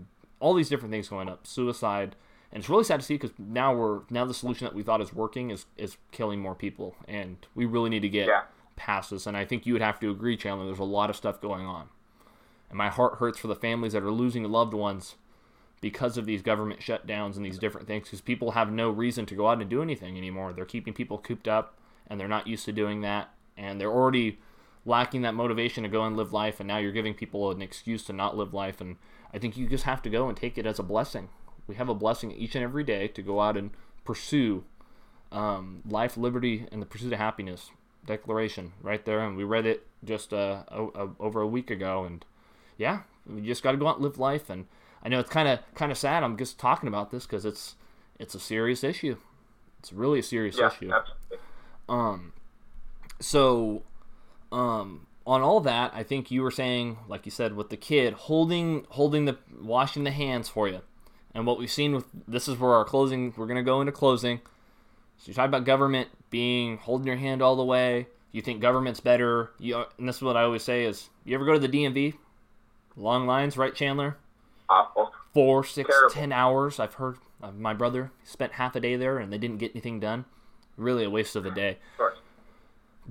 [0.41, 2.17] all these different things going up, suicide
[2.53, 5.01] and it's really sad to see because now we're now the solution that we thought
[5.01, 8.43] is working is is killing more people, and we really need to get yeah.
[8.77, 9.27] past this.
[9.27, 10.67] And I think you would have to agree, Chandler.
[10.67, 11.89] There's a lot of stuff going on,
[12.69, 15.15] and my heart hurts for the families that are losing loved ones
[15.81, 18.05] because of these government shutdowns and these different things.
[18.05, 20.53] Because people have no reason to go out and do anything anymore.
[20.53, 21.79] They're keeping people cooped up,
[22.09, 24.41] and they're not used to doing that, and they're already
[24.85, 26.59] lacking that motivation to go and live life.
[26.59, 28.97] And now you're giving people an excuse to not live life, and
[29.33, 31.29] I think you just have to go and take it as a blessing
[31.71, 33.71] we have a blessing each and every day to go out and
[34.05, 34.65] pursue
[35.31, 37.71] um, life, liberty, and the pursuit of happiness.
[38.05, 42.03] Declaration right there, and we read it just uh, a, a, over a week ago.
[42.03, 42.25] And
[42.77, 44.51] yeah, we just got to go out and live life.
[44.51, 44.67] And
[45.05, 46.25] I know it's kind of kind of sad.
[46.25, 47.77] I'm just talking about this because it's
[48.19, 49.17] it's a serious issue.
[49.79, 50.91] It's really a serious yeah, issue.
[50.93, 51.39] Absolutely.
[51.89, 52.33] Um,
[53.21, 53.83] so,
[54.51, 58.15] um, on all that, I think you were saying, like you said, with the kid
[58.15, 60.81] holding holding the washing the hands for you.
[61.35, 63.93] And what we've seen with this is where our closing, we're going to go into
[63.93, 64.41] closing.
[65.19, 68.07] So you talk about government being holding your hand all the way.
[68.33, 69.51] You think government's better.
[69.59, 72.15] You, and this is what I always say is, you ever go to the DMV?
[72.97, 74.17] Long lines, right, Chandler?
[74.69, 75.13] Awful.
[75.35, 76.11] Four, six, Terrible.
[76.15, 76.81] ten hours.
[76.81, 80.01] I've heard uh, my brother spent half a day there and they didn't get anything
[80.01, 80.25] done.
[80.77, 81.79] Really a waste of the day.
[81.97, 82.19] Course.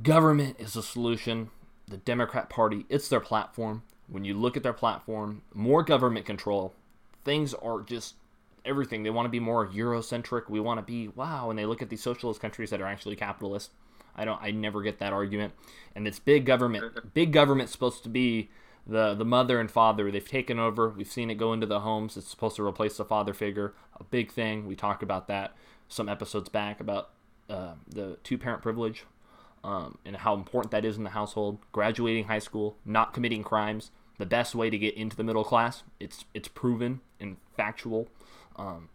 [0.02, 1.50] Government is the solution.
[1.88, 3.84] The Democrat Party, it's their platform.
[4.08, 6.74] When you look at their platform, more government control,
[7.24, 8.16] things are just
[8.66, 9.04] everything.
[9.04, 10.50] They want to be more Eurocentric.
[10.50, 13.16] We want to be wow, and they look at these socialist countries that are actually
[13.16, 13.72] capitalist.
[14.16, 14.42] I don't.
[14.42, 15.54] I never get that argument.
[15.96, 17.00] And it's big government.
[17.14, 18.50] Big government's supposed to be
[18.86, 20.12] the the mother and father.
[20.12, 20.90] They've taken over.
[20.90, 22.18] We've seen it go into the homes.
[22.18, 23.74] It's supposed to replace the father figure.
[24.00, 24.68] A big thing.
[24.68, 25.56] We talked about that
[25.88, 27.10] some episodes back about
[27.50, 29.06] uh, the two parent privilege
[29.64, 31.60] um, and how important that is in the household.
[31.72, 35.82] Graduating high school, not committing crimes the best way to get into the middle class.
[36.00, 38.08] It's it's proven and factual.
[38.56, 38.90] Um,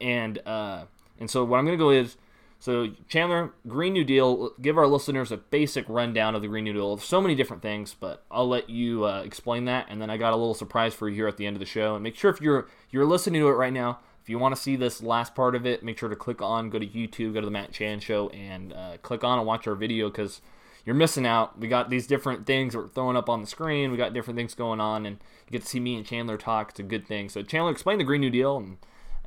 [0.00, 0.84] and uh,
[1.18, 2.18] and so what I'm to go is
[2.60, 4.50] so Chandler Green New Deal.
[4.60, 6.92] Give our listeners a basic rundown of the Green New Deal.
[6.92, 9.86] Of so many different things, but I'll let you uh, explain that.
[9.88, 11.66] And then I got a little surprise for you here at the end of the
[11.66, 11.94] show.
[11.94, 14.00] And make sure if you're you're listening to it right now.
[14.20, 16.68] If you want to see this last part of it, make sure to click on,
[16.68, 19.66] go to YouTube, go to the Matt Chan Show, and uh, click on and watch
[19.66, 20.42] our video because
[20.88, 21.58] you're missing out.
[21.58, 23.90] We got these different things we're throwing up on the screen.
[23.90, 26.70] We got different things going on, and you get to see me and Chandler talk.
[26.70, 27.28] It's a good thing.
[27.28, 28.78] So Chandler, explain the Green New Deal, and,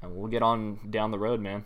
[0.01, 1.65] and we'll get on down the road, man.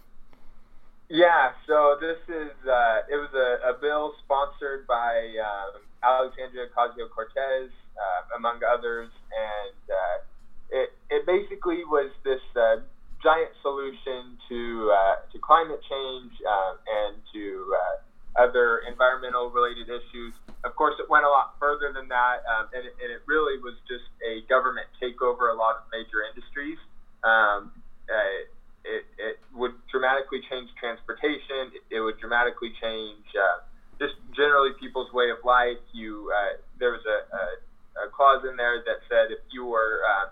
[1.08, 7.10] Yeah, so this is uh, it was a, a bill sponsored by um, Alexandria Ocasio
[7.10, 12.84] Cortez, uh, among others, and uh, it it basically was this uh,
[13.24, 16.74] giant solution to uh, to climate change uh,
[17.08, 18.05] and to uh,
[18.38, 20.34] other environmental related issues.
[20.64, 23.62] Of course, it went a lot further than that, um, and, it, and it really
[23.62, 26.78] was just a government takeover of a lot of major industries.
[27.24, 27.72] Um,
[28.10, 28.46] uh,
[28.86, 31.74] it, it would dramatically change transportation.
[31.74, 33.66] It, it would dramatically change uh,
[34.00, 35.82] just generally people's way of life.
[35.94, 40.02] You uh, there was a, a, a clause in there that said if you were
[40.06, 40.28] uh,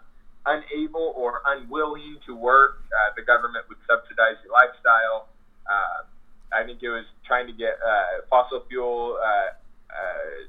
[0.45, 5.30] unable or unwilling to work, uh, the government would subsidize your lifestyle.
[5.66, 6.06] Uh,
[6.54, 9.49] I think it was trying to get uh, fossil fuel uh,
[9.89, 10.47] uh,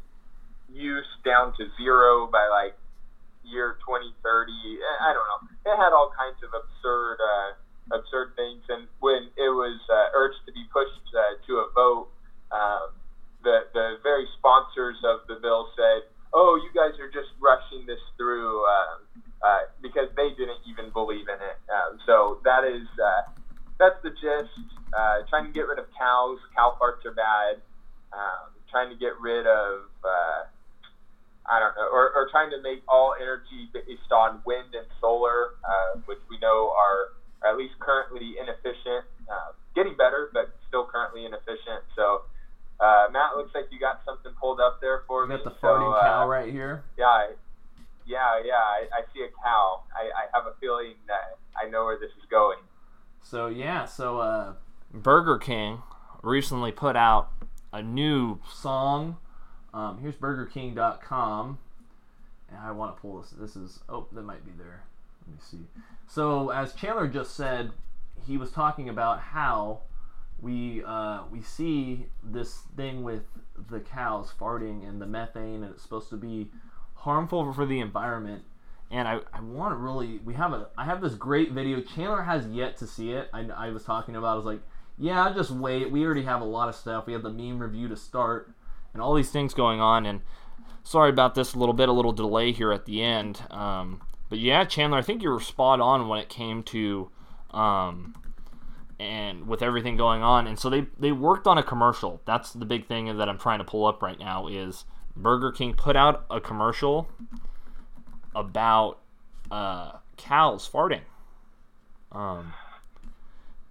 [0.73, 2.77] use down to zero by like
[3.45, 4.15] year 2030.
[5.01, 5.73] I don't know.
[5.73, 7.19] It had all kinds of absurd.
[7.21, 7.59] Uh,
[7.93, 8.63] absurd things.
[8.69, 12.09] And when it was uh, urged to be pushed uh, to a vote,
[12.53, 12.95] um,
[13.43, 18.01] the the very sponsors of the bill said, "Oh, you guys are just rushing this
[18.17, 18.99] through um,
[19.43, 23.23] uh, because they didn't even believe in it." Um, so that is uh,
[23.79, 24.55] that's the gist.
[24.97, 26.39] Uh, trying to get rid of cows.
[26.55, 27.61] Cow farts are bad.
[28.12, 30.47] Um, trying to get rid of uh,
[31.47, 35.61] I don't know, or, or trying to make all energy based on wind and solar,
[35.61, 37.12] uh, which we know are
[37.45, 39.05] or at least currently inefficient.
[39.29, 41.85] Uh, getting better, but still currently inefficient.
[41.95, 42.22] So,
[42.81, 45.37] uh, Matt, looks like you got something pulled up there for you me.
[45.37, 46.85] got the farting so, cow uh, right here.
[46.97, 47.31] Yeah, I,
[48.07, 48.55] yeah, yeah.
[48.57, 49.85] I, I see a cow.
[49.93, 52.59] I, I have a feeling that I know where this is going.
[53.25, 54.53] So yeah, so uh,
[54.93, 55.83] Burger King
[56.22, 57.31] recently put out
[57.72, 59.16] a new song.
[59.72, 61.59] Um, here's BurgerKing.com,
[62.51, 63.31] and I want to pull this.
[63.31, 64.85] This is oh, that might be there.
[65.27, 65.66] Let me see.
[66.07, 67.72] So as Chandler just said,
[68.27, 69.81] he was talking about how
[70.41, 73.22] we uh, we see this thing with
[73.70, 76.51] the cows farting and the methane, and it's supposed to be
[76.97, 78.45] harmful for the environment.
[78.95, 81.81] And I, I want to really we have a I have this great video.
[81.81, 83.29] Chandler has yet to see it.
[83.35, 84.35] I, I was talking about.
[84.35, 84.61] I was like,
[84.97, 85.91] yeah, just wait.
[85.91, 87.09] We already have a lot of stuff.
[87.09, 88.55] We have the meme review to start,
[88.93, 90.07] and all these things going on.
[90.07, 90.21] And
[90.85, 93.43] sorry about this a little bit, a little delay here at the end.
[93.51, 97.11] Um, but yeah, Chandler, I think you were spot on when it came to
[97.51, 98.15] um,
[99.01, 100.47] and with everything going on.
[100.47, 102.23] And so they they worked on a commercial.
[102.27, 104.85] That's the big thing that I'm trying to pull up right now is
[105.17, 107.09] Burger King put out a commercial
[108.35, 108.99] about
[109.51, 111.03] uh, cows farting.
[112.12, 112.53] Um,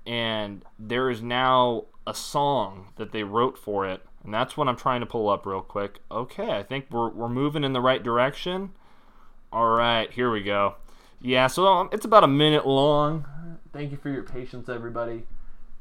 [0.06, 4.76] and there is now a song that they wrote for it, and that's what I'm
[4.76, 6.00] trying to pull up real quick.
[6.12, 8.72] Okay, I think we're, we're moving in the right direction.
[9.52, 10.76] All right, here we go.
[11.22, 13.26] Yeah, so um, it's about a minute long.
[13.72, 15.24] Thank you for your patience, everybody.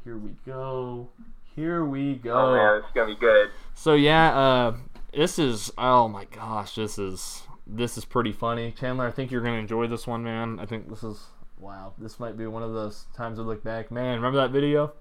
[0.04, 1.08] Here we go.
[1.54, 2.34] Here we go.
[2.34, 3.50] Oh man, is gonna be good.
[3.74, 4.76] So yeah, uh,
[5.12, 8.72] this is oh my gosh, this is this is pretty funny.
[8.72, 10.58] Chandler, I think you're gonna enjoy this one, man.
[10.60, 11.26] I think this is
[11.58, 11.94] wow.
[11.98, 14.16] This might be one of those times I look back, man.
[14.16, 14.92] Remember that video?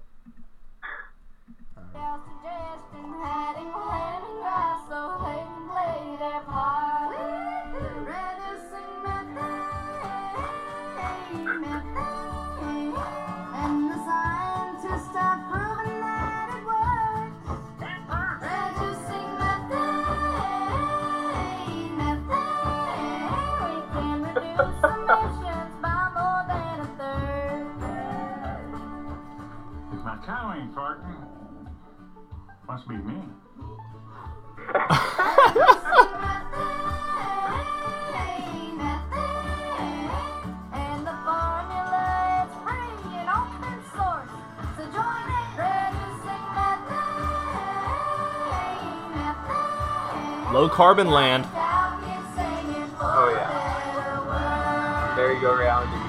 [45.56, 47.18] Reducing methane,
[49.14, 50.52] methane.
[50.52, 51.46] Low carbon land.
[53.04, 53.50] Oh yeah.
[55.16, 56.02] Merry-go-round and,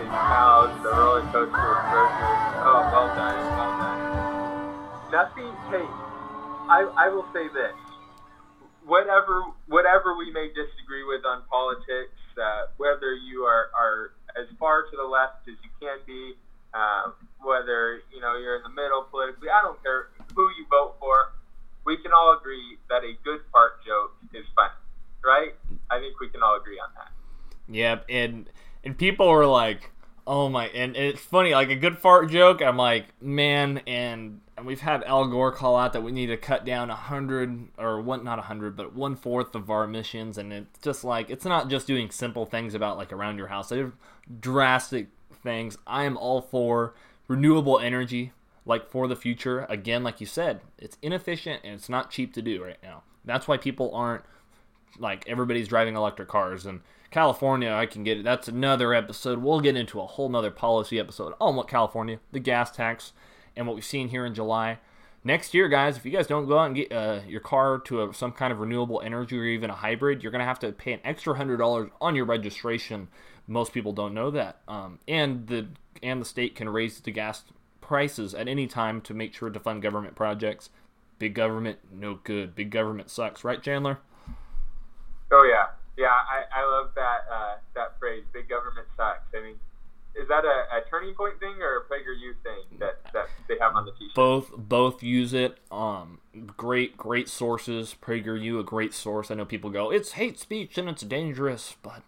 [0.00, 2.30] and cows, the roller coaster with burgers.
[2.62, 4.00] Oh, well done, well done.
[5.12, 5.52] Nothing.
[5.70, 5.86] Hey,
[6.70, 7.74] I I will say this.
[8.86, 14.82] Whatever whatever we may disagree with on politics, uh, whether you are are as far
[14.82, 16.34] to the left as you can be,
[16.72, 20.94] um, whether you know you're in the middle politically, I don't care who you vote
[21.00, 21.32] for.
[21.84, 24.78] We can all agree that a good fart joke is funny,
[25.24, 25.54] right?
[25.90, 27.10] I think we can all agree on that.
[27.68, 28.48] Yep, and
[28.84, 29.90] and people were like,
[30.26, 30.68] Oh my!
[30.68, 32.62] And it's funny, like a good fart joke.
[32.62, 36.64] I'm like, man, and we've had Al Gore call out that we need to cut
[36.64, 40.38] down a hundred or one, not a hundred, but one fourth of our emissions.
[40.38, 43.68] And it's just like it's not just doing simple things about like around your house.
[43.68, 43.92] They're
[44.40, 45.08] drastic
[45.42, 45.76] things.
[45.86, 46.94] I am all for
[47.28, 48.32] renewable energy,
[48.64, 49.66] like for the future.
[49.68, 53.02] Again, like you said, it's inefficient and it's not cheap to do right now.
[53.24, 54.24] That's why people aren't
[54.98, 56.80] like everybody's driving electric cars and
[57.10, 58.24] California, I can get it.
[58.24, 59.40] That's another episode.
[59.40, 63.12] We'll get into a whole nother policy episode on what California, the gas tax,
[63.60, 64.78] and what we've seen here in July.
[65.22, 68.04] Next year, guys, if you guys don't go out and get uh, your car to
[68.04, 70.72] a, some kind of renewable energy or even a hybrid, you're going to have to
[70.72, 73.08] pay an extra hundred dollars on your registration.
[73.46, 75.68] Most people don't know that, um, and the
[76.02, 77.42] and the state can raise the gas
[77.82, 80.70] prices at any time to make sure to fund government projects.
[81.18, 82.54] Big government, no good.
[82.54, 83.98] Big government sucks, right, Chandler?
[85.30, 85.66] Oh yeah,
[85.98, 86.06] yeah.
[86.08, 88.24] I, I love that uh, that phrase.
[88.32, 89.34] Big government sucks.
[89.34, 89.56] I mean,
[90.14, 93.74] is that a, a turning point thing or a PragerU thing that, that they have
[93.76, 94.14] on the t-shirt?
[94.14, 95.58] Both both use it.
[95.70, 96.18] Um,
[96.56, 97.94] great great sources.
[98.00, 99.30] PragerU a great source.
[99.30, 102.02] I know people go, it's hate speech and it's dangerous, but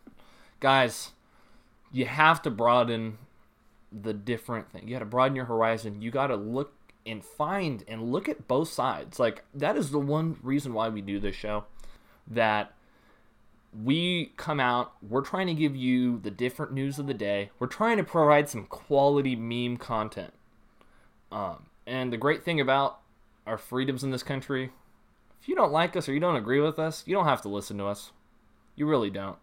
[0.60, 1.12] guys,
[1.92, 3.18] you have to broaden
[3.92, 4.88] the different thing.
[4.88, 6.02] You got to broaden your horizon.
[6.02, 6.74] You got to look
[7.04, 9.18] and find and look at both sides.
[9.18, 11.64] Like that is the one reason why we do this show.
[12.26, 12.74] That
[13.72, 17.50] we come out, we're trying to give you the different news of the day.
[17.58, 20.32] We're trying to provide some quality meme content.
[21.30, 23.00] Um, and the great thing about
[23.46, 24.70] our freedoms in this country,
[25.40, 27.48] if you don't like us or you don't agree with us, you don't have to
[27.48, 28.12] listen to us.
[28.76, 29.38] You really don't.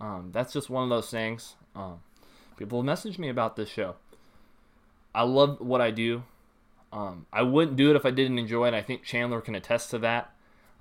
[0.00, 1.54] Um, that's just one of those things.
[1.76, 2.00] Um,
[2.56, 3.94] people message me about this show.
[5.14, 6.24] I love what I do.
[6.92, 8.74] Um, I wouldn't do it if I didn't enjoy it.
[8.74, 10.34] I think Chandler can attest to that.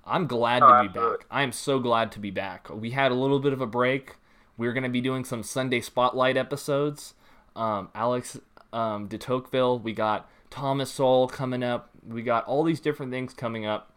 [0.05, 1.17] I'm glad Oh, to be absolutely.
[1.17, 1.25] back.
[1.29, 2.69] I am so glad to be back.
[2.69, 4.15] We had a little bit of a break.
[4.57, 7.13] We're going to be doing some Sunday Spotlight episodes.
[7.55, 8.39] Um, Alex
[8.73, 9.79] um, de Tocqueville.
[9.79, 11.89] We got Thomas Sowell coming up.
[12.07, 13.91] We got all these different things coming up.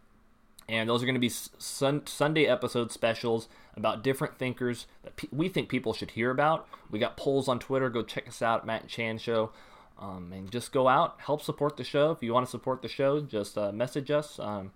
[0.68, 5.28] And those are going to be sun- Sunday episode specials about different thinkers that pe-
[5.30, 6.66] we think people should hear about.
[6.90, 7.90] We got polls on Twitter.
[7.90, 9.52] Go check us out, Matt and Chan Show.
[9.98, 12.10] Um, and just go out, help support the show.
[12.12, 14.38] If you want to support the show, just uh, message us.
[14.38, 14.72] Um,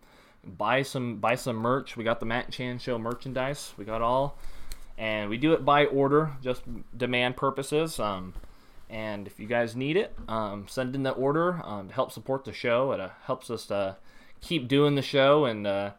[0.57, 1.97] buy some buy some merch.
[1.97, 3.73] We got the Matt Chan Show merchandise.
[3.77, 4.39] We got all,
[4.97, 6.63] and we do it by order, just
[6.97, 8.01] demand purposes.
[8.01, 8.35] Um,
[8.91, 12.45] and if you guys need it, um, send in the order um, to help support
[12.45, 12.93] the show.
[12.93, 13.97] It uh, helps us to
[14.41, 15.91] keep doing the show, and uh,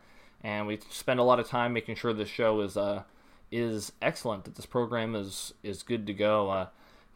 [0.43, 3.03] and we spend a lot of time making sure the show is uh,
[3.51, 4.45] is excellent.
[4.45, 6.49] That this program is is good to go.
[6.49, 6.67] Uh,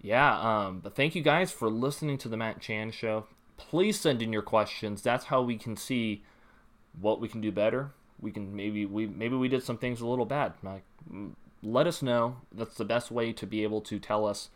[0.01, 0.39] yeah.
[0.39, 3.25] Um, but thank you guys for listening to the Matt Chan Show.
[3.57, 5.01] Please send in your questions.
[5.01, 6.23] That's how we can see
[7.00, 7.91] what we can do better.
[8.20, 10.54] We can maybe we maybe we did some things a little bad.
[10.64, 10.84] Like,
[11.62, 12.38] let us know.
[12.52, 14.50] That's the best way to be able to tell us,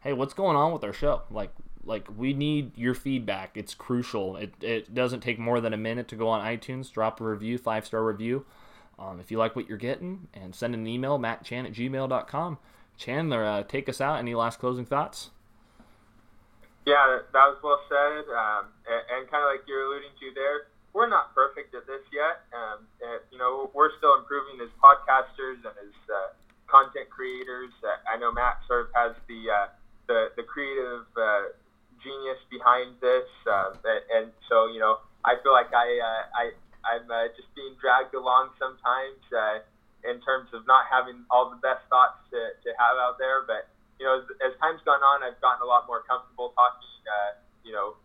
[0.00, 1.22] hey, what's going on with our show?
[1.30, 1.52] Like
[1.84, 3.56] like we need your feedback.
[3.56, 4.36] It's crucial.
[4.36, 7.58] It it doesn't take more than a minute to go on iTunes, drop a review,
[7.58, 8.44] five star review.
[8.98, 12.58] Um, if you like what you're getting, and send an email, mattchan at gmail.com.
[12.96, 14.18] Chandler, uh, take us out.
[14.18, 15.30] Any last closing thoughts?
[16.84, 18.24] Yeah, that- that was well said.
[18.28, 22.02] Um, and, and kind of like you're alluding to there, we're not perfect at this
[22.12, 22.48] yet.
[22.52, 22.86] Um,
[23.30, 26.32] you know, we're still improving as podcasters and as uh,
[26.66, 27.72] content creators.
[27.84, 29.68] Uh, I know Matt sort of has the uh,
[30.08, 31.52] the, the creative uh,
[32.00, 36.44] genius behind this, uh, and, so you know, I feel like I uh, I
[36.88, 39.20] I'm just being dragged along sometimes
[40.06, 43.68] in terms of not having all the best thoughts to, to have out there, but
[43.98, 46.86] you know, as, as time's gone on, I've gotten a lot more comfortable talking,
[47.66, 47.98] you know,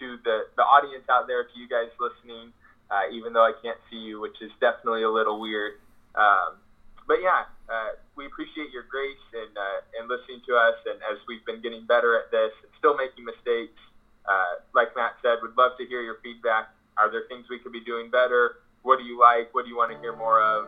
[0.00, 2.52] to the, the audience out there, to you guys listening,
[2.90, 5.80] uh, even though I can't see you, which is definitely a little weird.
[6.14, 6.58] Um,
[7.06, 10.78] but yeah, uh, we appreciate your grace and, uh, and listening to us.
[10.86, 13.78] And as we've been getting better at this and still making mistakes,
[14.26, 16.74] uh, like Matt said, we'd love to hear your feedback.
[16.98, 18.62] Are there things we could be doing better?
[18.82, 19.54] What do you like?
[19.54, 20.66] What do you want to hear more of?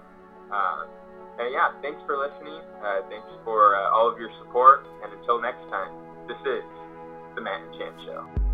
[0.50, 0.86] Um,
[1.38, 2.62] and yeah, thanks for listening.
[2.82, 4.86] Uh, thanks for uh, all of your support.
[5.02, 5.90] And until next time,
[6.26, 6.66] this is
[7.34, 8.47] the Matt and Chan Show.